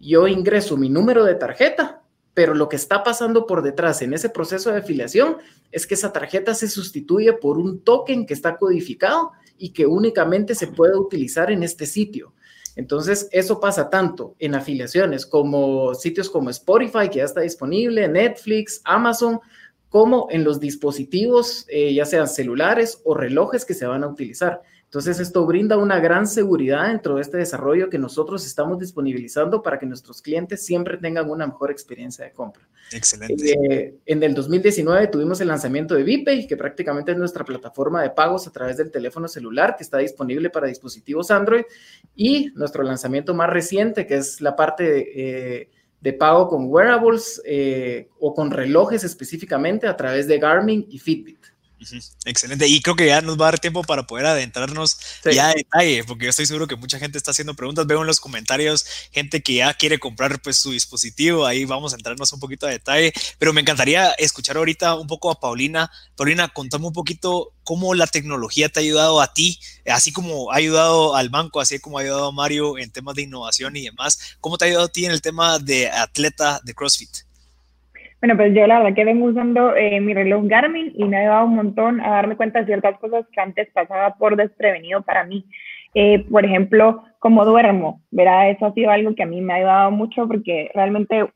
[0.00, 1.99] yo ingreso mi número de tarjeta,
[2.40, 5.36] pero lo que está pasando por detrás en ese proceso de afiliación
[5.70, 10.54] es que esa tarjeta se sustituye por un token que está codificado y que únicamente
[10.54, 12.32] se puede utilizar en este sitio.
[12.76, 18.80] Entonces, eso pasa tanto en afiliaciones como sitios como Spotify, que ya está disponible, Netflix,
[18.84, 19.38] Amazon,
[19.90, 24.62] como en los dispositivos, eh, ya sean celulares o relojes que se van a utilizar.
[24.90, 29.78] Entonces, esto brinda una gran seguridad dentro de este desarrollo que nosotros estamos disponibilizando para
[29.78, 32.68] que nuestros clientes siempre tengan una mejor experiencia de compra.
[32.90, 33.52] Excelente.
[33.52, 38.10] Eh, en el 2019 tuvimos el lanzamiento de ViPay, que prácticamente es nuestra plataforma de
[38.10, 41.62] pagos a través del teléfono celular, que está disponible para dispositivos Android,
[42.16, 45.70] y nuestro lanzamiento más reciente, que es la parte de,
[46.02, 51.38] eh, pago con wearables eh, o con relojes específicamente a través de Garmin y Fitbit.
[52.24, 52.66] Excelente.
[52.66, 56.04] Y creo que ya nos va a dar tiempo para poder adentrarnos ya a detalle,
[56.04, 57.86] porque yo estoy seguro que mucha gente está haciendo preguntas.
[57.86, 61.46] Veo en los comentarios gente que ya quiere comprar pues su dispositivo.
[61.46, 63.12] Ahí vamos a entrarnos un poquito a detalle.
[63.38, 65.90] Pero me encantaría escuchar ahorita un poco a Paulina.
[66.16, 70.56] Paulina, contame un poquito cómo la tecnología te ha ayudado a ti, así como ha
[70.56, 74.18] ayudado al banco, así como ha ayudado a Mario en temas de innovación y demás.
[74.40, 77.29] ¿Cómo te ha ayudado a ti en el tema de atleta de CrossFit?
[78.20, 81.20] Bueno, pues yo la verdad que vengo usando eh, mi reloj Garmin y me ha
[81.20, 85.24] ayudado un montón a darme cuenta de ciertas cosas que antes pasaba por desprevenido para
[85.24, 85.46] mí.
[85.94, 88.50] Eh, por ejemplo, cómo duermo, ¿verdad?
[88.50, 91.26] Eso ha sido algo que a mí me ha ayudado mucho porque realmente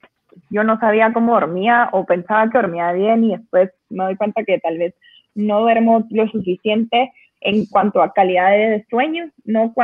[0.51, 4.45] yo no sabía cómo dormía o pensaba que dormía bien y después me doy cuenta
[4.45, 4.95] que tal vez
[5.35, 9.75] no duermo lo suficiente en cuanto a calidad de sueño, no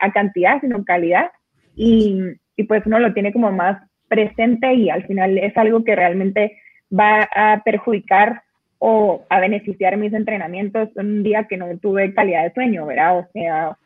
[0.00, 1.30] a cantidad, sino calidad.
[1.74, 2.20] Y,
[2.56, 3.78] y pues uno lo tiene como más
[4.08, 6.58] presente y al final es algo que realmente
[6.92, 8.42] va a perjudicar
[8.78, 13.18] o a beneficiar mis entrenamientos un día que no tuve calidad de sueño, ¿verdad?
[13.18, 13.76] O sea,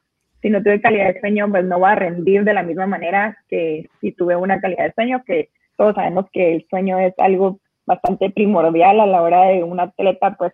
[0.42, 3.36] si no tuve calidad de sueño, pues no va a rendir de la misma manera
[3.48, 7.60] que si tuve una calidad de sueño, que todos sabemos que el sueño es algo
[7.86, 10.52] bastante primordial a la hora de un atleta, pues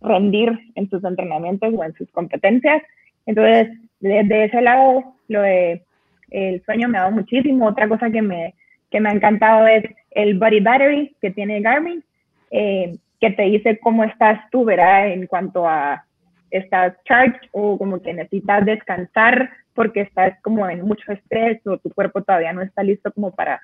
[0.00, 2.82] rendir en sus entrenamientos o en sus competencias.
[3.26, 3.68] Entonces,
[4.00, 5.82] desde ese lado, lo de
[6.30, 7.66] el sueño me ha dado muchísimo.
[7.66, 8.54] Otra cosa que me
[8.90, 12.02] que me ha encantado es el Body Battery que tiene Garmin,
[12.50, 15.08] eh, que te dice cómo estás tú, ¿verdad?
[15.08, 16.04] En cuanto a
[16.50, 21.90] estás charged o como que necesitas descansar porque estás como en mucho estrés o tu
[21.90, 23.60] cuerpo todavía no está listo como para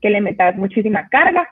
[0.00, 1.48] que le metas muchísima carga.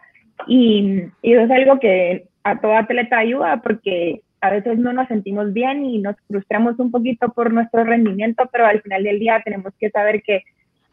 [0.46, 5.08] Y, y eso es algo que a todo atleta ayuda porque a veces no nos
[5.08, 9.42] sentimos bien y nos frustramos un poquito por nuestro rendimiento, pero al final del día
[9.44, 10.42] tenemos que saber que,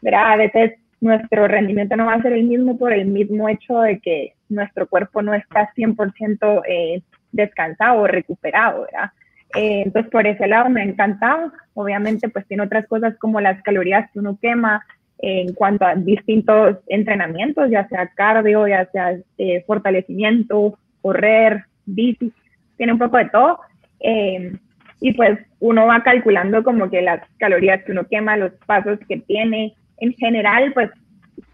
[0.02, 3.80] verá, a veces nuestro rendimiento no va a ser el mismo por el mismo hecho
[3.80, 9.10] de que nuestro cuerpo no está 100% eh, descansado o recuperado, ¿verdad?
[9.54, 11.52] Eh, entonces, por ese lado me ha encantado.
[11.74, 14.84] Obviamente, pues tiene otras cosas como las calorías que uno quema
[15.18, 22.32] en cuanto a distintos entrenamientos, ya sea cardio, ya sea eh, fortalecimiento, correr, bici,
[22.76, 23.60] tiene un poco de todo.
[24.00, 24.52] Eh,
[25.00, 29.18] y pues uno va calculando como que las calorías que uno quema, los pasos que
[29.18, 30.90] tiene, en general, pues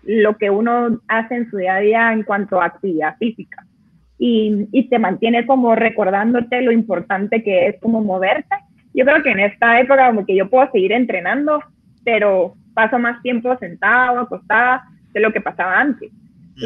[0.03, 3.65] lo que uno hace en su día a día en cuanto a actividad física.
[4.19, 8.57] Y, y te mantiene como recordándote lo importante que es como moverte.
[8.95, 11.61] Yo creo que en esta época como que yo puedo seguir entrenando,
[12.05, 16.11] pero paso más tiempo sentado, acostada, de lo que pasaba antes.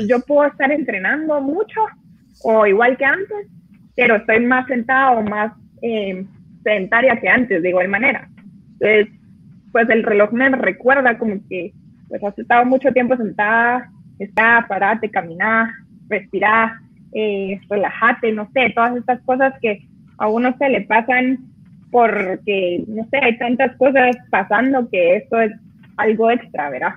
[0.09, 1.81] Yo puedo estar entrenando mucho
[2.43, 3.47] o igual que antes,
[3.97, 6.25] pero estoy más sentada o más eh,
[6.63, 8.29] sedentaria que antes, de igual manera.
[8.81, 9.18] Entonces,
[9.73, 11.73] pues el reloj me recuerda como que
[12.09, 15.69] pues has estado mucho tiempo sentada, está, parate, caminar,
[16.09, 16.73] respirar,
[17.13, 19.87] eh, relajate, no sé, todas estas cosas que
[20.19, 21.39] a uno se le pasan
[21.91, 25.53] porque, no sé, hay tantas cosas pasando que esto es
[25.97, 26.95] algo extra, ¿verdad?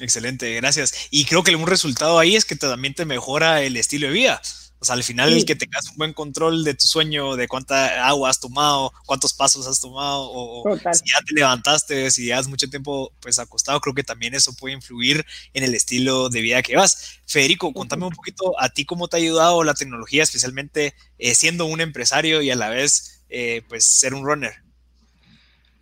[0.00, 1.08] Excelente, gracias.
[1.10, 4.40] Y creo que un resultado ahí es que también te mejora el estilo de vida.
[4.78, 8.06] O sea, al final el que tengas un buen control de tu sueño, de cuánta
[8.06, 12.48] agua has tomado, cuántos pasos has tomado, o, si ya te levantaste, si ya has
[12.48, 16.62] mucho tiempo pues acostado, creo que también eso puede influir en el estilo de vida
[16.62, 17.20] que vas.
[17.26, 21.64] Federico, contame un poquito a ti cómo te ha ayudado la tecnología, especialmente eh, siendo
[21.64, 24.52] un empresario y a la vez eh, pues ser un runner.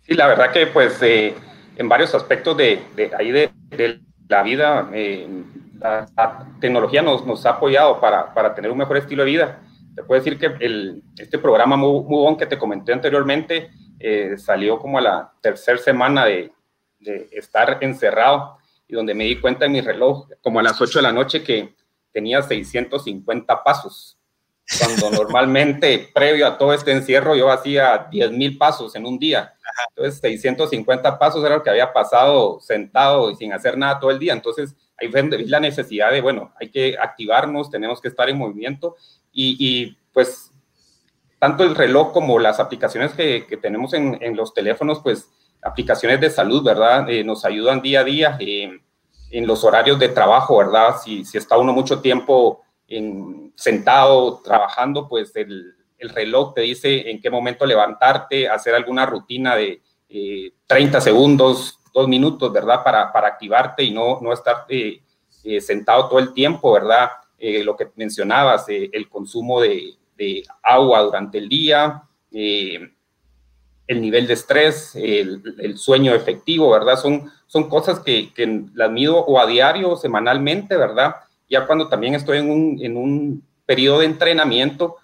[0.07, 1.33] Sí, la verdad que pues eh,
[1.75, 2.81] en varios aspectos de,
[3.17, 3.51] ahí de,
[4.29, 4.89] la vida
[5.83, 9.61] la, tecnología nos, nos, ha apoyado para, para, tener un mejor estilo de vida.
[9.95, 13.69] Te puedo decir que el, este programa Muy que te comenté anteriormente
[13.99, 16.51] eh, salió como a la tercera semana de,
[16.99, 20.99] de, estar encerrado y donde me di cuenta en mi reloj, como a las 8
[20.99, 21.75] de la noche, que
[22.11, 24.17] tenía 650 pasos.
[24.79, 29.53] Cuando normalmente, previo a todo este encierro, yo hacía 10 mil pasos en un día.
[29.89, 34.19] Entonces, 650 pasos era lo que había pasado sentado y sin hacer nada todo el
[34.19, 34.33] día.
[34.33, 38.95] Entonces, ahí vi la necesidad de, bueno, hay que activarnos, tenemos que estar en movimiento
[39.31, 40.51] y, pues
[41.39, 45.29] tanto el reloj como las aplicaciones que, que tenemos en, en, los teléfonos, pues
[45.61, 47.09] aplicaciones de salud, ¿verdad?
[47.09, 48.79] Eh, nos ayudan día a día eh,
[49.31, 50.95] en los horarios de trabajo, ¿verdad?
[51.03, 57.09] Si, si está uno mucho tiempo en, sentado trabajando, pues el, el, reloj te dice
[57.09, 59.81] en qué momento levantarte, hacer alguna rutina de
[60.67, 62.83] 30 eh, segundos, dos minutos, ¿verdad?
[62.83, 65.01] Para, para activarte y no, no estar eh,
[65.43, 67.11] eh, sentado todo el tiempo, ¿verdad?
[67.37, 74.33] Eh, lo que mencionabas, el consumo de, de, agua durante el día, el nivel de
[74.33, 76.97] estrés, el, sueño efectivo, ¿verdad?
[76.97, 81.15] Son, son cosas que, que, las mido o a diario, semanalmente, ¿verdad?
[81.49, 84.95] Ya cuando también estoy en un, en un periodo de entrenamiento,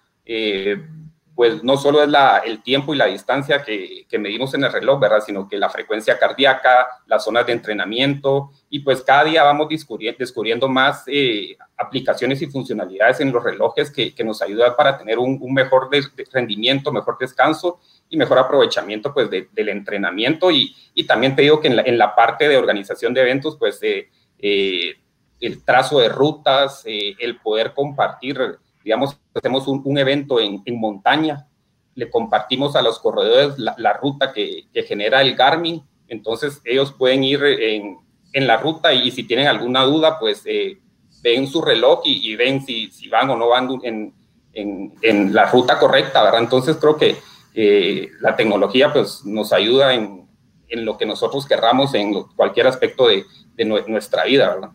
[1.39, 4.73] pues no solo es la, el tiempo y la distancia que, que, medimos en el
[4.73, 5.23] reloj, ¿verdad?
[5.25, 10.67] Sino que la frecuencia cardíaca, las zonas de entrenamiento y pues cada día vamos descubriendo,
[10.67, 15.39] más eh, aplicaciones y funcionalidades en los relojes que, que nos ayudan para tener un,
[15.53, 15.89] mejor
[16.33, 21.61] rendimiento, mejor descanso y mejor aprovechamiento pues de, del entrenamiento y, y, también te digo
[21.61, 24.93] que en la, en la, parte de organización de eventos pues eh, eh,
[25.39, 31.45] el trazo de rutas, eh, el poder compartir digamos, hacemos un, evento en, montaña,
[31.93, 37.39] le compartimos a los corredores la, ruta que, genera el Garmin, entonces ellos pueden ir
[37.43, 40.79] en, la ruta y, si tienen alguna duda, pues eh,
[41.21, 44.11] ven su reloj y, ven si, si, van o no van en,
[44.53, 46.41] en, la ruta correcta, ¿verdad?
[46.41, 47.15] Entonces creo que
[47.53, 50.27] eh, la tecnología pues nos ayuda en,
[50.71, 53.23] lo que nosotros querramos en cualquier aspecto de,
[53.53, 54.71] de nuestra vida, ¿verdad?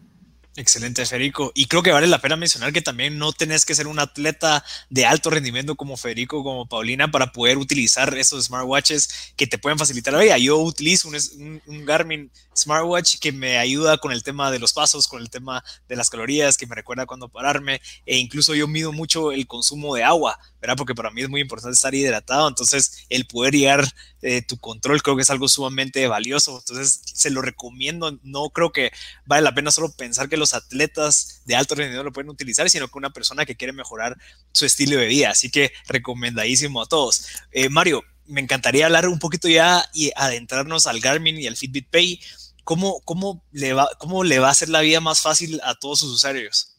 [0.57, 1.51] Excelente, Federico.
[1.53, 4.65] Y creo que vale la pena mencionar que también no tenés que ser un atleta
[4.89, 9.79] de alto rendimiento como Federico, como Paulina, para poder utilizar esos smartwatches que te pueden
[9.79, 10.39] facilitar la vida.
[10.39, 15.09] Yo utilizo un, un, Garmin smartwatch que me ayuda con el tema de los pasos,
[15.09, 18.93] con el tema de las calorías, que me recuerda cuándo pararme, e incluso yo mido
[18.93, 20.79] mucho el consumo de agua, ¿verdad?
[20.79, 23.87] Porque para mí es muy importante estar hidratado, entonces el poder llegar
[24.23, 28.73] eh, tu control creo que es algo sumamente valioso, entonces se lo recomiendo, no creo
[28.73, 28.91] que
[29.27, 32.89] vale la pena solo pensar que los atletas de alto rendimiento lo pueden utilizar, sino
[32.89, 34.17] que una persona que quiere mejorar
[34.53, 37.27] su estilo de vida, así que recomendadísimo a todos.
[37.53, 41.91] Eh, Mario, me encantaría hablar un poquito ya y adentrarnos al Garmin y al Fitbit
[41.91, 42.21] Pay.
[42.65, 45.99] ¿Cómo, cómo, le, va, cómo le va a hacer la vida más fácil a todos
[45.99, 46.74] sus usuarios?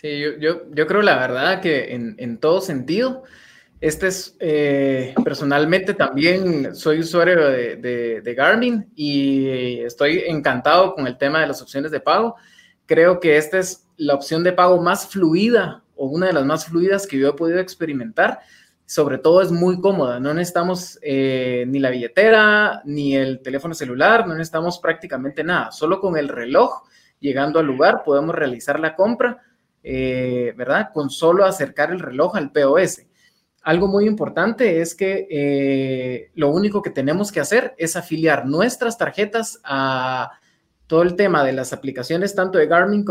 [0.00, 3.24] Sí, yo, yo, yo creo la verdad que en, en todo sentido,
[3.82, 11.06] este es, eh, personalmente también soy usuario de, de, de, Garmin y estoy encantado con
[11.06, 12.36] el tema de las opciones de pago.
[12.86, 16.64] Creo que esta es la opción de pago más fluida o una de las más
[16.64, 18.40] fluidas que yo he podido experimentar.
[18.86, 24.26] Sobre todo es muy cómoda, no necesitamos eh, ni la billetera, ni el teléfono celular,
[24.26, 25.70] no necesitamos prácticamente nada.
[25.72, 26.84] Solo con el reloj,
[27.20, 29.42] llegando al lugar, podemos realizar la compra,
[29.82, 30.90] eh, ¿verdad?
[30.92, 33.02] Con solo acercar el reloj al POS
[33.62, 38.96] algo muy importante es que eh, lo único que tenemos que hacer es afiliar nuestras
[38.96, 40.30] tarjetas a
[40.86, 43.04] todo el tema de las aplicaciones tanto de Garmin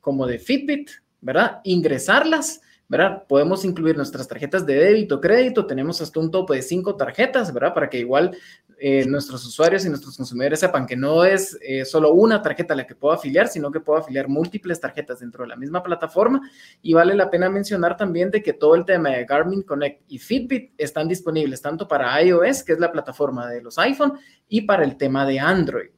[0.00, 1.60] como de Fitbit, ¿verdad?
[1.64, 3.24] Ingresarlas ¿verdad?
[3.26, 7.74] Podemos incluir nuestras tarjetas de débito, crédito, tenemos hasta un tope de cinco tarjetas, ¿verdad?
[7.74, 8.36] Para que igual
[8.78, 12.86] eh, nuestros usuarios y nuestros consumidores sepan que no es eh, solo una tarjeta la
[12.86, 16.40] que puedo afiliar, sino que puedo afiliar múltiples tarjetas dentro de la misma plataforma.
[16.80, 20.18] Y vale la pena mencionar también de que todo el tema de Garmin Connect y
[20.18, 24.12] Fitbit están disponibles tanto para iOS, que es la plataforma de los iPhone,
[24.48, 25.90] y para el tema de Android.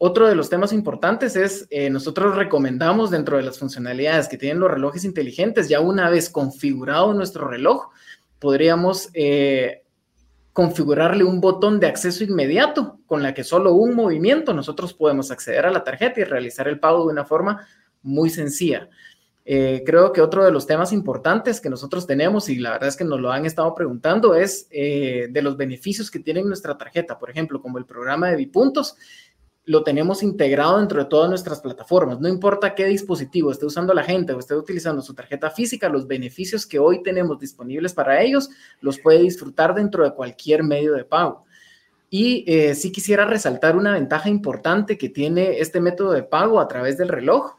[0.00, 4.60] Otro de los temas importantes es, eh, nosotros recomendamos dentro de las funcionalidades que tienen
[4.60, 7.88] los relojes inteligentes, ya una vez configurado nuestro reloj,
[8.38, 9.82] podríamos eh,
[10.52, 15.66] configurarle un botón de acceso inmediato con la que solo un movimiento nosotros podemos acceder
[15.66, 17.66] a la tarjeta y realizar el pago de una forma
[18.02, 18.88] muy sencilla.
[19.50, 22.96] Eh, creo que otro de los temas importantes que nosotros tenemos, y la verdad es
[22.96, 27.30] que nos lo han estado preguntando, es de los beneficios que tiene nuestra tarjeta, por
[27.30, 28.96] ejemplo, como el programa de Bipuntos,
[29.68, 32.18] lo tenemos integrado dentro de todas nuestras plataformas.
[32.20, 36.06] No importa qué dispositivo esté usando la gente o esté utilizando su tarjeta física, los
[36.06, 38.48] beneficios que hoy tenemos disponibles para ellos
[38.80, 41.44] los puede disfrutar dentro de cualquier medio de pago.
[42.08, 46.66] Y eh, sí quisiera resaltar una ventaja importante que tiene este método de pago a
[46.66, 47.52] través del reloj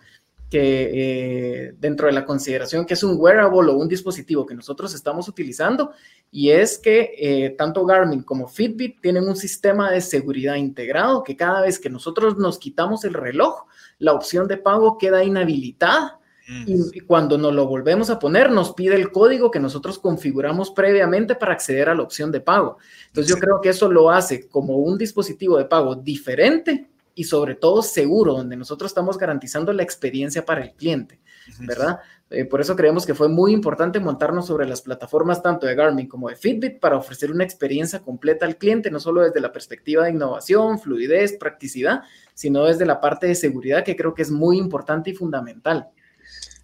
[0.50, 4.96] que eh, dentro de la consideración que es un wearable o un dispositivo que nosotros
[4.96, 5.92] estamos utilizando
[6.32, 11.36] y es que eh, tanto Garmin como Fitbit tienen un sistema de seguridad integrado que
[11.36, 13.66] cada vez que nosotros nos quitamos el reloj,
[14.00, 16.92] la opción de pago queda inhabilitada y, mm.
[16.94, 21.36] y cuando nos lo volvemos a poner nos pide el código que nosotros configuramos previamente
[21.36, 22.78] para acceder a la opción de pago.
[23.08, 27.56] Entonces yo creo que eso lo hace como un dispositivo de pago diferente y sobre
[27.56, 31.20] todo seguro, donde nosotros estamos garantizando la experiencia para el cliente,
[31.60, 32.00] ¿verdad?
[32.30, 36.08] Eh, por eso creemos que fue muy importante montarnos sobre las plataformas tanto de Garmin
[36.08, 40.04] como de Fitbit para ofrecer una experiencia completa al cliente, no solo desde la perspectiva
[40.04, 42.04] de innovación, fluidez, practicidad,
[42.36, 45.90] sino desde la parte de seguridad que creo que es muy importante y fundamental.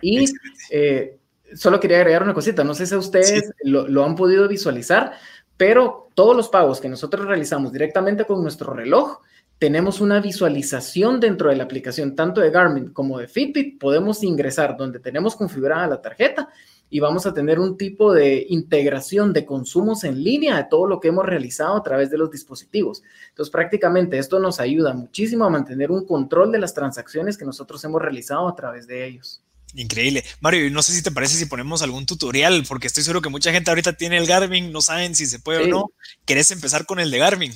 [0.02, 0.26] Y
[0.70, 1.18] eh,
[1.56, 5.14] solo quería agregar una cosita, no sé si ustedes lo, lo han podido visualizar,
[5.58, 9.22] pero todos los pagos que nosotros realizamos directamente con nuestro reloj,
[9.58, 13.80] tenemos una visualización dentro de la aplicación, tanto de Garmin como de Fitbit.
[13.80, 16.50] Podemos ingresar donde tenemos configurada la tarjeta
[16.90, 21.00] y vamos a tener un tipo de integración de consumos en línea de todo lo
[21.00, 23.02] que hemos realizado a través de los dispositivos.
[23.30, 27.84] Entonces, prácticamente esto nos ayuda muchísimo a mantener un control de las transacciones que nosotros
[27.86, 29.42] hemos realizado a través de ellos.
[29.74, 30.24] Increíble.
[30.40, 33.52] Mario, no sé si te parece si ponemos algún tutorial, porque estoy seguro que mucha
[33.52, 35.92] gente ahorita tiene el Garmin, no saben si se puede o no.
[36.26, 37.52] ¿Querés empezar con el de Garmin?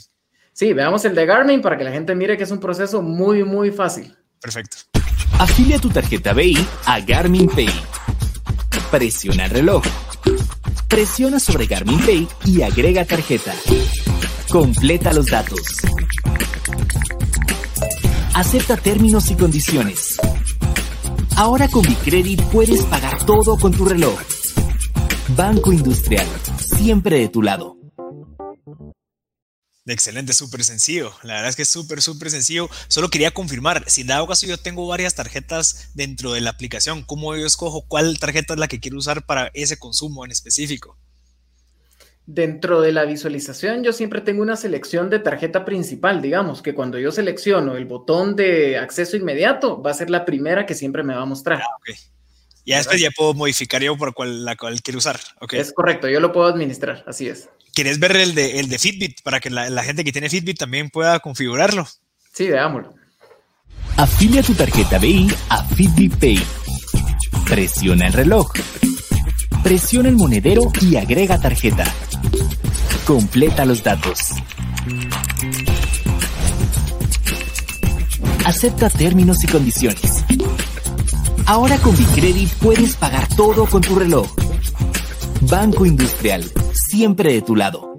[0.53, 3.43] Sí, veamos el de Garmin para que la gente mire que es un proceso muy,
[3.43, 4.15] muy fácil.
[4.41, 4.77] Perfecto.
[5.39, 7.69] Afilia tu tarjeta BI a Garmin Pay.
[8.91, 9.83] Presiona el reloj.
[10.87, 13.53] Presiona sobre Garmin Pay y agrega tarjeta.
[14.49, 15.61] Completa los datos.
[18.33, 20.19] Acepta términos y condiciones.
[21.35, 24.19] Ahora con Bicredit puedes pagar todo con tu reloj.
[25.37, 27.78] Banco Industrial, siempre de tu lado.
[29.91, 31.11] Excelente, súper sencillo.
[31.23, 32.69] La verdad es que es súper, súper sencillo.
[32.87, 37.03] Solo quería confirmar, si en dado caso yo tengo varias tarjetas dentro de la aplicación,
[37.03, 40.97] ¿cómo yo escojo cuál tarjeta es la que quiero usar para ese consumo en específico?
[42.27, 46.99] Dentro de la visualización yo siempre tengo una selección de tarjeta principal, digamos, que cuando
[46.99, 51.15] yo selecciono el botón de acceso inmediato va a ser la primera que siempre me
[51.15, 51.61] va a mostrar.
[51.63, 51.95] Ah, okay.
[52.65, 55.19] Ya después ya puedo modificar yo por cuál, la cual quiero usar.
[55.41, 55.59] Okay.
[55.59, 57.49] Es correcto, yo lo puedo administrar, así es.
[57.73, 60.89] ¿Quieres ver el de, el de Fitbit para que la, gente que tiene Fitbit también
[60.89, 61.87] pueda configurarlo?
[62.33, 62.93] Sí, veámoslo.
[63.97, 66.39] Afilia tu tarjeta BI a Fitbit Pay.
[67.47, 68.51] Presiona el reloj.
[69.63, 71.85] Presiona el monedero y agrega tarjeta.
[73.05, 74.19] Completa los datos.
[78.45, 80.18] Acepta términos y condiciones.
[81.49, 84.27] Ahora con Bicredit puedes pagar todo con tu reloj.
[85.49, 86.43] Banco Industrial
[86.73, 87.89] siempre de tu lado.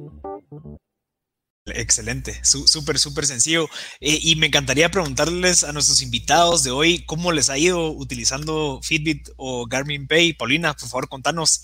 [1.66, 3.64] Excelente, súper, súper sencillo.
[4.00, 8.78] Eh, y me encantaría preguntarles a nuestros invitados de hoy cómo les ha ido utilizando
[8.84, 10.34] Fitbit o Garmin Pay.
[10.34, 11.60] Paulina, por favor, contanos.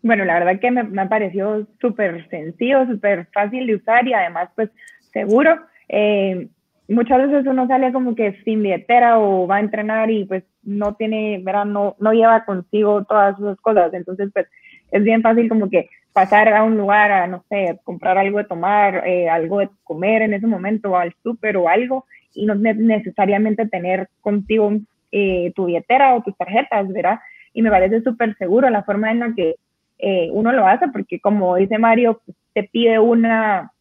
[0.00, 4.14] Bueno, la verdad que me, me ha parecido súper sencillo, súper fácil de usar y
[4.14, 4.70] además, pues,
[5.12, 5.60] seguro.
[5.90, 6.48] Eh,
[6.88, 10.94] muchas veces uno sale como que sin billetera o va a entrenar y pues no
[10.94, 11.64] tiene, ¿verdad?
[11.64, 13.92] No, no lleva consigo todas esas cosas.
[13.94, 14.46] Entonces, pues
[14.90, 18.44] es bien fácil como que pasar a un lugar a, no sé, comprar algo de
[18.44, 22.54] tomar, eh, algo de comer en ese momento, o al súper o algo, y no
[22.54, 24.72] necesariamente tener contigo
[25.10, 27.18] eh, tu billetera o tus tarjetas, ¿verdad?
[27.52, 29.56] Y me parece súper seguro la forma en la que
[29.98, 33.72] eh, uno lo hace, porque como dice Mario, pues, te pide una,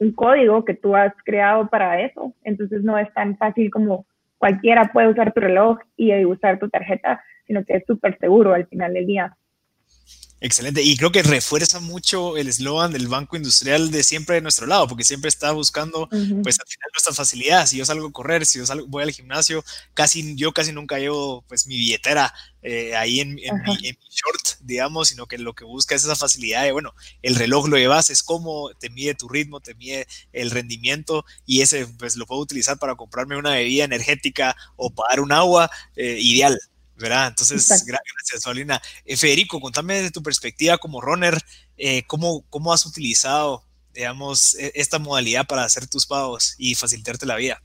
[0.00, 4.06] un código que tú has creado para eso, entonces no es tan fácil como
[4.38, 8.66] cualquiera puede usar tu reloj y usar tu tarjeta, sino que es súper seguro al
[8.66, 9.36] final del día.
[10.42, 10.82] Excelente.
[10.82, 14.88] Y creo que refuerza mucho el eslogan del Banco Industrial de siempre de nuestro lado,
[14.88, 17.70] porque siempre está buscando, pues al final nuestras facilidades.
[17.70, 20.98] Si yo salgo a correr, si yo salgo, voy al gimnasio, casi, yo casi nunca
[20.98, 22.32] llevo pues mi billetera
[22.62, 26.72] eh, ahí en, mi, short, digamos, sino que lo que busca es esa facilidad de,
[26.72, 31.24] bueno, el reloj lo llevas, es como te mide tu ritmo, te mide el rendimiento
[31.46, 35.70] y ese pues lo puedo utilizar para comprarme una bebida energética o pagar un agua,
[35.96, 36.58] eh, ideal.
[37.00, 37.28] ¿verdad?
[37.28, 38.80] Entonces, gracias, Paulina.
[39.04, 41.38] Eh, Federico, contame desde tu perspectiva como runner,
[41.78, 47.24] eh, ¿cómo, ¿cómo has utilizado, digamos, e, esta modalidad para hacer tus pagos y facilitarte
[47.24, 47.62] la vida?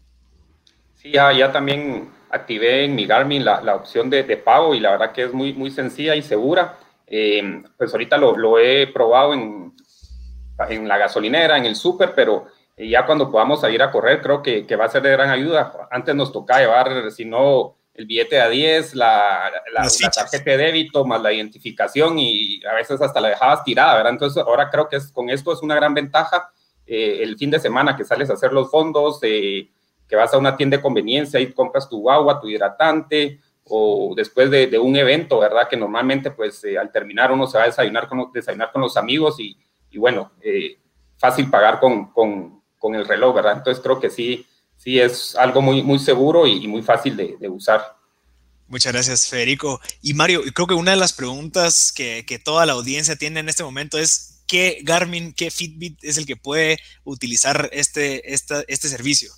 [1.02, 4.80] Sí, ya, ya también activé en mi Garmin la, la opción de, de, pago y
[4.80, 6.78] la verdad que es muy, muy sencilla y segura.
[7.08, 9.74] Eh, pues ahorita lo, lo, he probado en,
[10.70, 12.48] en la gasolinera, en el súper, pero
[12.78, 15.88] ya cuando podamos salir a correr creo que, que va a ser de gran ayuda.
[15.92, 21.06] Antes nos tocaba llevar, si no el billete a 10, la, la, tarjeta de débito,
[21.06, 24.12] más la identificación y a veces hasta la dejabas tirada, ¿verdad?
[24.12, 26.52] Entonces ahora creo que es, con esto es una gran ventaja.
[26.86, 29.70] Eh, el fin de semana que sales a hacer los fondos, eh,
[30.10, 34.50] que vas a una tienda de conveniencia y compras tu agua, tu hidratante, o después
[34.52, 35.68] de, un evento, ¿verdad?
[35.70, 38.96] Que normalmente pues eh, al terminar uno se va a desayunar con, desayunar con los
[38.98, 39.58] amigos y,
[39.92, 40.32] y bueno,
[41.18, 43.58] fácil pagar con, con, con el reloj, ¿verdad?
[43.58, 44.46] Entonces creo que sí
[44.78, 47.96] sí es algo muy, muy seguro y, muy fácil de, usar.
[48.68, 49.80] Muchas gracias, Federico.
[50.02, 53.64] Y Mario, creo que una de las preguntas que, toda la audiencia tiene en este
[53.64, 59.32] momento es, ¿qué Garmin, qué Fitbit es el que puede utilizar este, este servicio?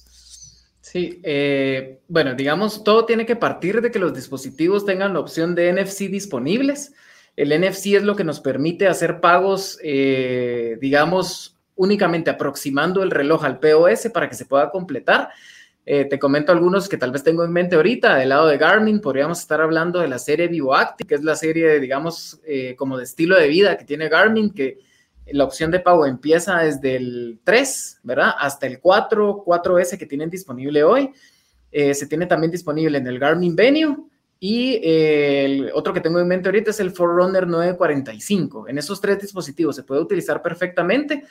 [0.90, 5.54] Sí, eh, bueno, digamos, todo tiene que partir de que los dispositivos tengan la opción
[5.54, 6.94] de NFC disponibles.
[7.36, 13.44] El NFC es lo que nos permite hacer pagos, eh, digamos, únicamente aproximando el reloj
[13.44, 15.30] al POS para que se pueda completar.
[15.86, 18.16] Eh, te comento algunos que tal vez tengo en mente ahorita.
[18.16, 21.82] Del lado de Garmin, podríamos estar hablando de la serie VivoActive, que es la serie,
[21.82, 24.80] digamos, eh, como de estilo de vida que tiene Garmin, que
[25.32, 28.32] la opción de pago empieza desde el 3, ¿verdad?
[28.38, 31.12] Hasta el 4, 4S que tienen disponible hoy.
[31.72, 33.98] Eh, se tiene también disponible en el Garmin Venue.
[34.40, 38.68] Y el otro que tengo en mente ahorita es el Forerunner 945.
[38.68, 41.24] En esos tres dispositivos se puede utilizar perfectamente.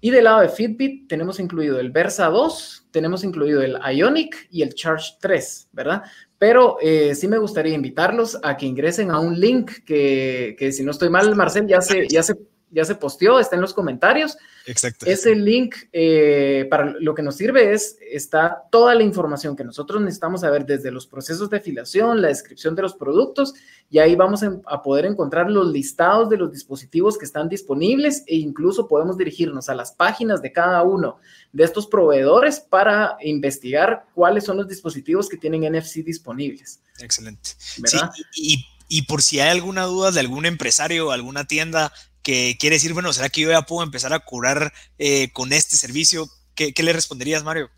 [0.00, 4.62] Y del lado de Fitbit tenemos incluido el Versa 2, tenemos incluido el Ionic y
[4.62, 6.02] el Charge 3, ¿verdad?
[6.38, 10.84] Pero eh, sí me gustaría invitarlos a que ingresen a un link que, que si
[10.84, 12.34] no estoy mal, Marcel, ya se, ya se
[12.74, 14.36] ya se posteó, está en los comentarios.
[14.66, 15.06] Exacto.
[15.06, 20.02] Ese link eh, para lo que nos sirve es, está toda la información que nosotros
[20.02, 23.54] necesitamos saber desde los procesos de afiliación, la descripción de los productos,
[23.90, 28.36] y ahí vamos a poder encontrar los listados de los dispositivos que están disponibles e
[28.36, 31.18] incluso podemos dirigirnos a las páginas de cada uno
[31.52, 36.80] de estos proveedores para investigar cuáles son los dispositivos que tienen NFC disponibles.
[36.98, 37.50] Excelente.
[37.58, 37.98] Sí,
[38.34, 41.92] y, y por si hay alguna duda de algún empresario o alguna tienda
[42.24, 45.76] que quiere decir, bueno, ¿será que yo ya puedo empezar a curar eh, con este
[45.76, 46.26] servicio?
[46.56, 47.70] ¿Qué, le responderías, Mario?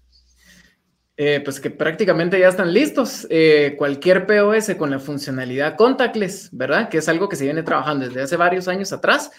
[1.19, 3.27] Eh, pues que prácticamente ya están listos.
[3.29, 6.89] Eh, cualquier POS con la funcionalidad contactless, ¿verdad?
[6.89, 9.31] Que es algo que se viene trabajando desde hace varios años atrás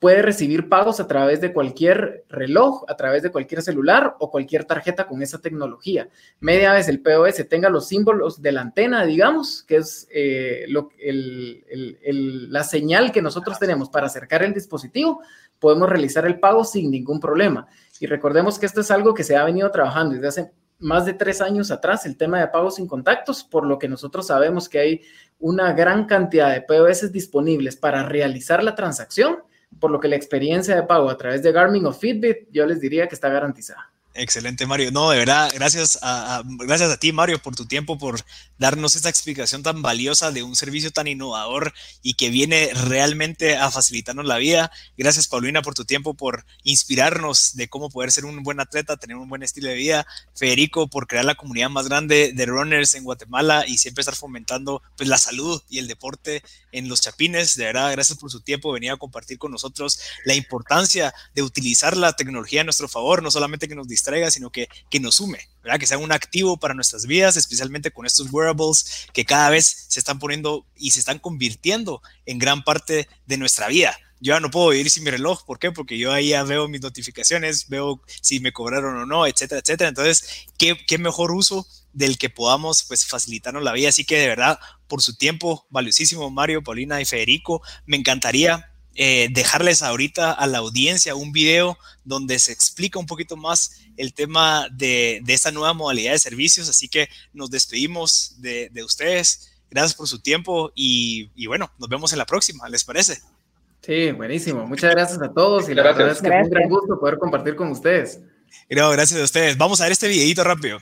[0.00, 4.64] puede recibir pagos a través de cualquier reloj, a través de cualquier celular o cualquier
[4.64, 6.08] tarjeta con esa tecnología.
[6.40, 10.88] Media vez el POS tenga los símbolos de la antena, digamos, que es eh, lo,
[11.02, 15.20] la señal que nosotros tenemos para acercar el dispositivo,
[15.58, 17.68] podemos realizar el pago sin ningún problema.
[18.00, 21.12] Y recordemos que esto es algo que se ha venido trabajando desde hace más de
[21.12, 24.78] tres años atrás, el tema de pagos sin contactos, por lo que nosotros sabemos que
[24.78, 25.02] hay
[25.38, 29.40] una gran cantidad de POS disponibles para realizar la transacción
[29.78, 32.80] por lo que la experiencia de pago a través de Garmin o Fitbit, yo les
[32.80, 33.92] diría que está garantizada.
[34.12, 34.90] Excelente, Mario.
[34.90, 38.24] No, de verdad, gracias a, gracias a ti, Mario, por tu tiempo, por
[38.58, 43.70] darnos esta explicación tan valiosa de un servicio tan innovador y que viene realmente a
[43.70, 44.72] facilitarnos la vida.
[44.98, 49.16] Gracias, Paulina, por tu tiempo, por inspirarnos de cómo poder ser un buen atleta, tener
[49.16, 50.06] un buen estilo de vida.
[50.34, 54.82] Federico, por crear la comunidad más grande de runners en Guatemala y siempre estar fomentando
[54.96, 56.42] pues, la salud y el deporte
[56.72, 57.54] en los chapines.
[57.54, 61.96] De verdad, gracias por su tiempo, venir a compartir con nosotros la importancia de utilizar
[61.96, 65.48] la tecnología a nuestro favor, no solamente que nos distraiga, sino que, que nos sume,
[65.62, 65.78] ¿verdad?
[65.78, 70.00] que sea un activo para nuestras vidas, especialmente con estos wearables que cada vez se
[70.00, 73.96] están poniendo y se están convirtiendo en gran parte de nuestra vida.
[74.22, 75.72] Yo ya no puedo vivir sin mi reloj, ¿por qué?
[75.72, 79.88] Porque yo ahí ya veo mis notificaciones, veo si me cobraron o no, etcétera, etcétera.
[79.88, 83.88] Entonces, ¿qué, qué mejor uso del que podamos pues facilitarnos la vida?
[83.88, 88.69] Así que de verdad, por su tiempo valiosísimo, Mario, Paulina y Federico, me encantaría
[89.02, 94.12] eh, dejarles ahorita a la audiencia un video donde se explica un poquito más el
[94.12, 96.68] tema de, esta nueva modalidad de servicios.
[96.68, 99.52] Así que nos despedimos de, ustedes.
[99.70, 102.68] Gracias por su tiempo y, bueno, nos vemos en la próxima.
[102.68, 103.22] ¿Les parece?
[103.80, 104.66] Sí, buenísimo.
[104.66, 107.56] Muchas gracias a todos y la verdad es que fue un gran gusto poder compartir
[107.56, 108.20] con ustedes.
[108.68, 109.56] gracias a ustedes.
[109.56, 110.78] Vamos a ver este videito rápido.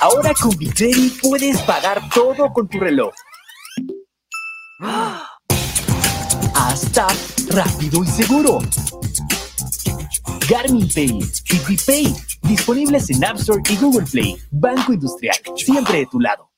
[0.00, 3.12] Ahora con BigReady puedes pagar todo con tu reloj.
[6.54, 7.06] Hasta
[7.50, 8.60] rápido y seguro.
[10.48, 14.38] Garmin Pay, Fitbit Pay, disponibles en App Store y Google Play.
[14.50, 16.50] Banco Industrial, siempre de tu lado.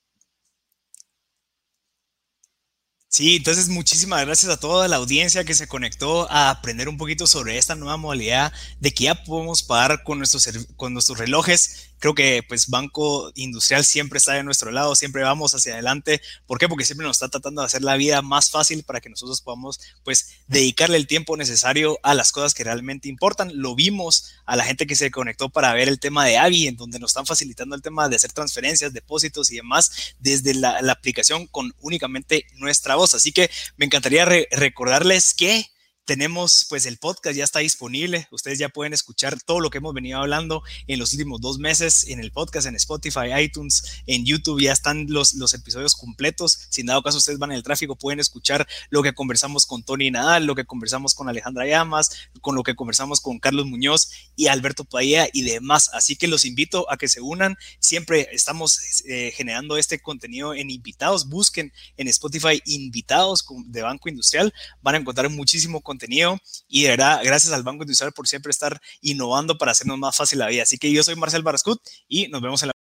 [3.08, 7.26] Sí, entonces muchísimas gracias a toda la audiencia que se conectó a aprender un poquito
[7.26, 12.16] sobre esta nueva modalidad de que ya podemos pagar con nuestros, con nuestros relojes creo
[12.16, 16.20] que pues Banco Industrial siempre está de nuestro lado, siempre vamos hacia adelante.
[16.46, 16.68] ¿Por qué?
[16.68, 19.78] Porque siempre nos está tratando de hacer la vida más fácil para que nosotros podamos
[20.02, 23.52] pues dedicarle el tiempo necesario a las cosas que realmente importan.
[23.54, 26.76] Lo vimos a la gente que se conectó para ver el tema de Avi, en
[26.76, 31.46] donde nos están facilitando el tema de hacer transferencias, depósitos y demás desde la, aplicación
[31.46, 33.14] con únicamente nuestra voz.
[33.14, 35.71] Así que me encantaría recordarles que
[36.04, 38.26] tenemos pues el podcast ya está disponible.
[38.30, 42.06] Ustedes ya pueden escuchar todo lo que hemos venido hablando en los últimos dos meses
[42.08, 44.60] en el podcast, en Spotify, iTunes, en YouTube.
[44.60, 46.66] Ya están los, los episodios completos.
[46.70, 49.84] Si en dado caso ustedes van en el tráfico, pueden escuchar lo que conversamos con
[49.84, 54.10] Tony Nadal, lo que conversamos con Alejandra Llamas, con lo que conversamos con Carlos Muñoz
[54.34, 55.90] y Alberto Paella y demás.
[55.92, 57.56] Así que los invito a que se unan.
[57.78, 61.28] Siempre estamos eh, generando este contenido en invitados.
[61.28, 64.52] Busquen en Spotify invitados de Banco Industrial.
[64.82, 66.38] Van a encontrar muchísimo contenido contenido
[66.68, 70.38] y de verdad, gracias al Banco Industrial por siempre estar innovando para hacernos más fácil
[70.38, 70.62] la vida.
[70.62, 72.81] Así que yo soy Marcel Barascut y nos vemos en la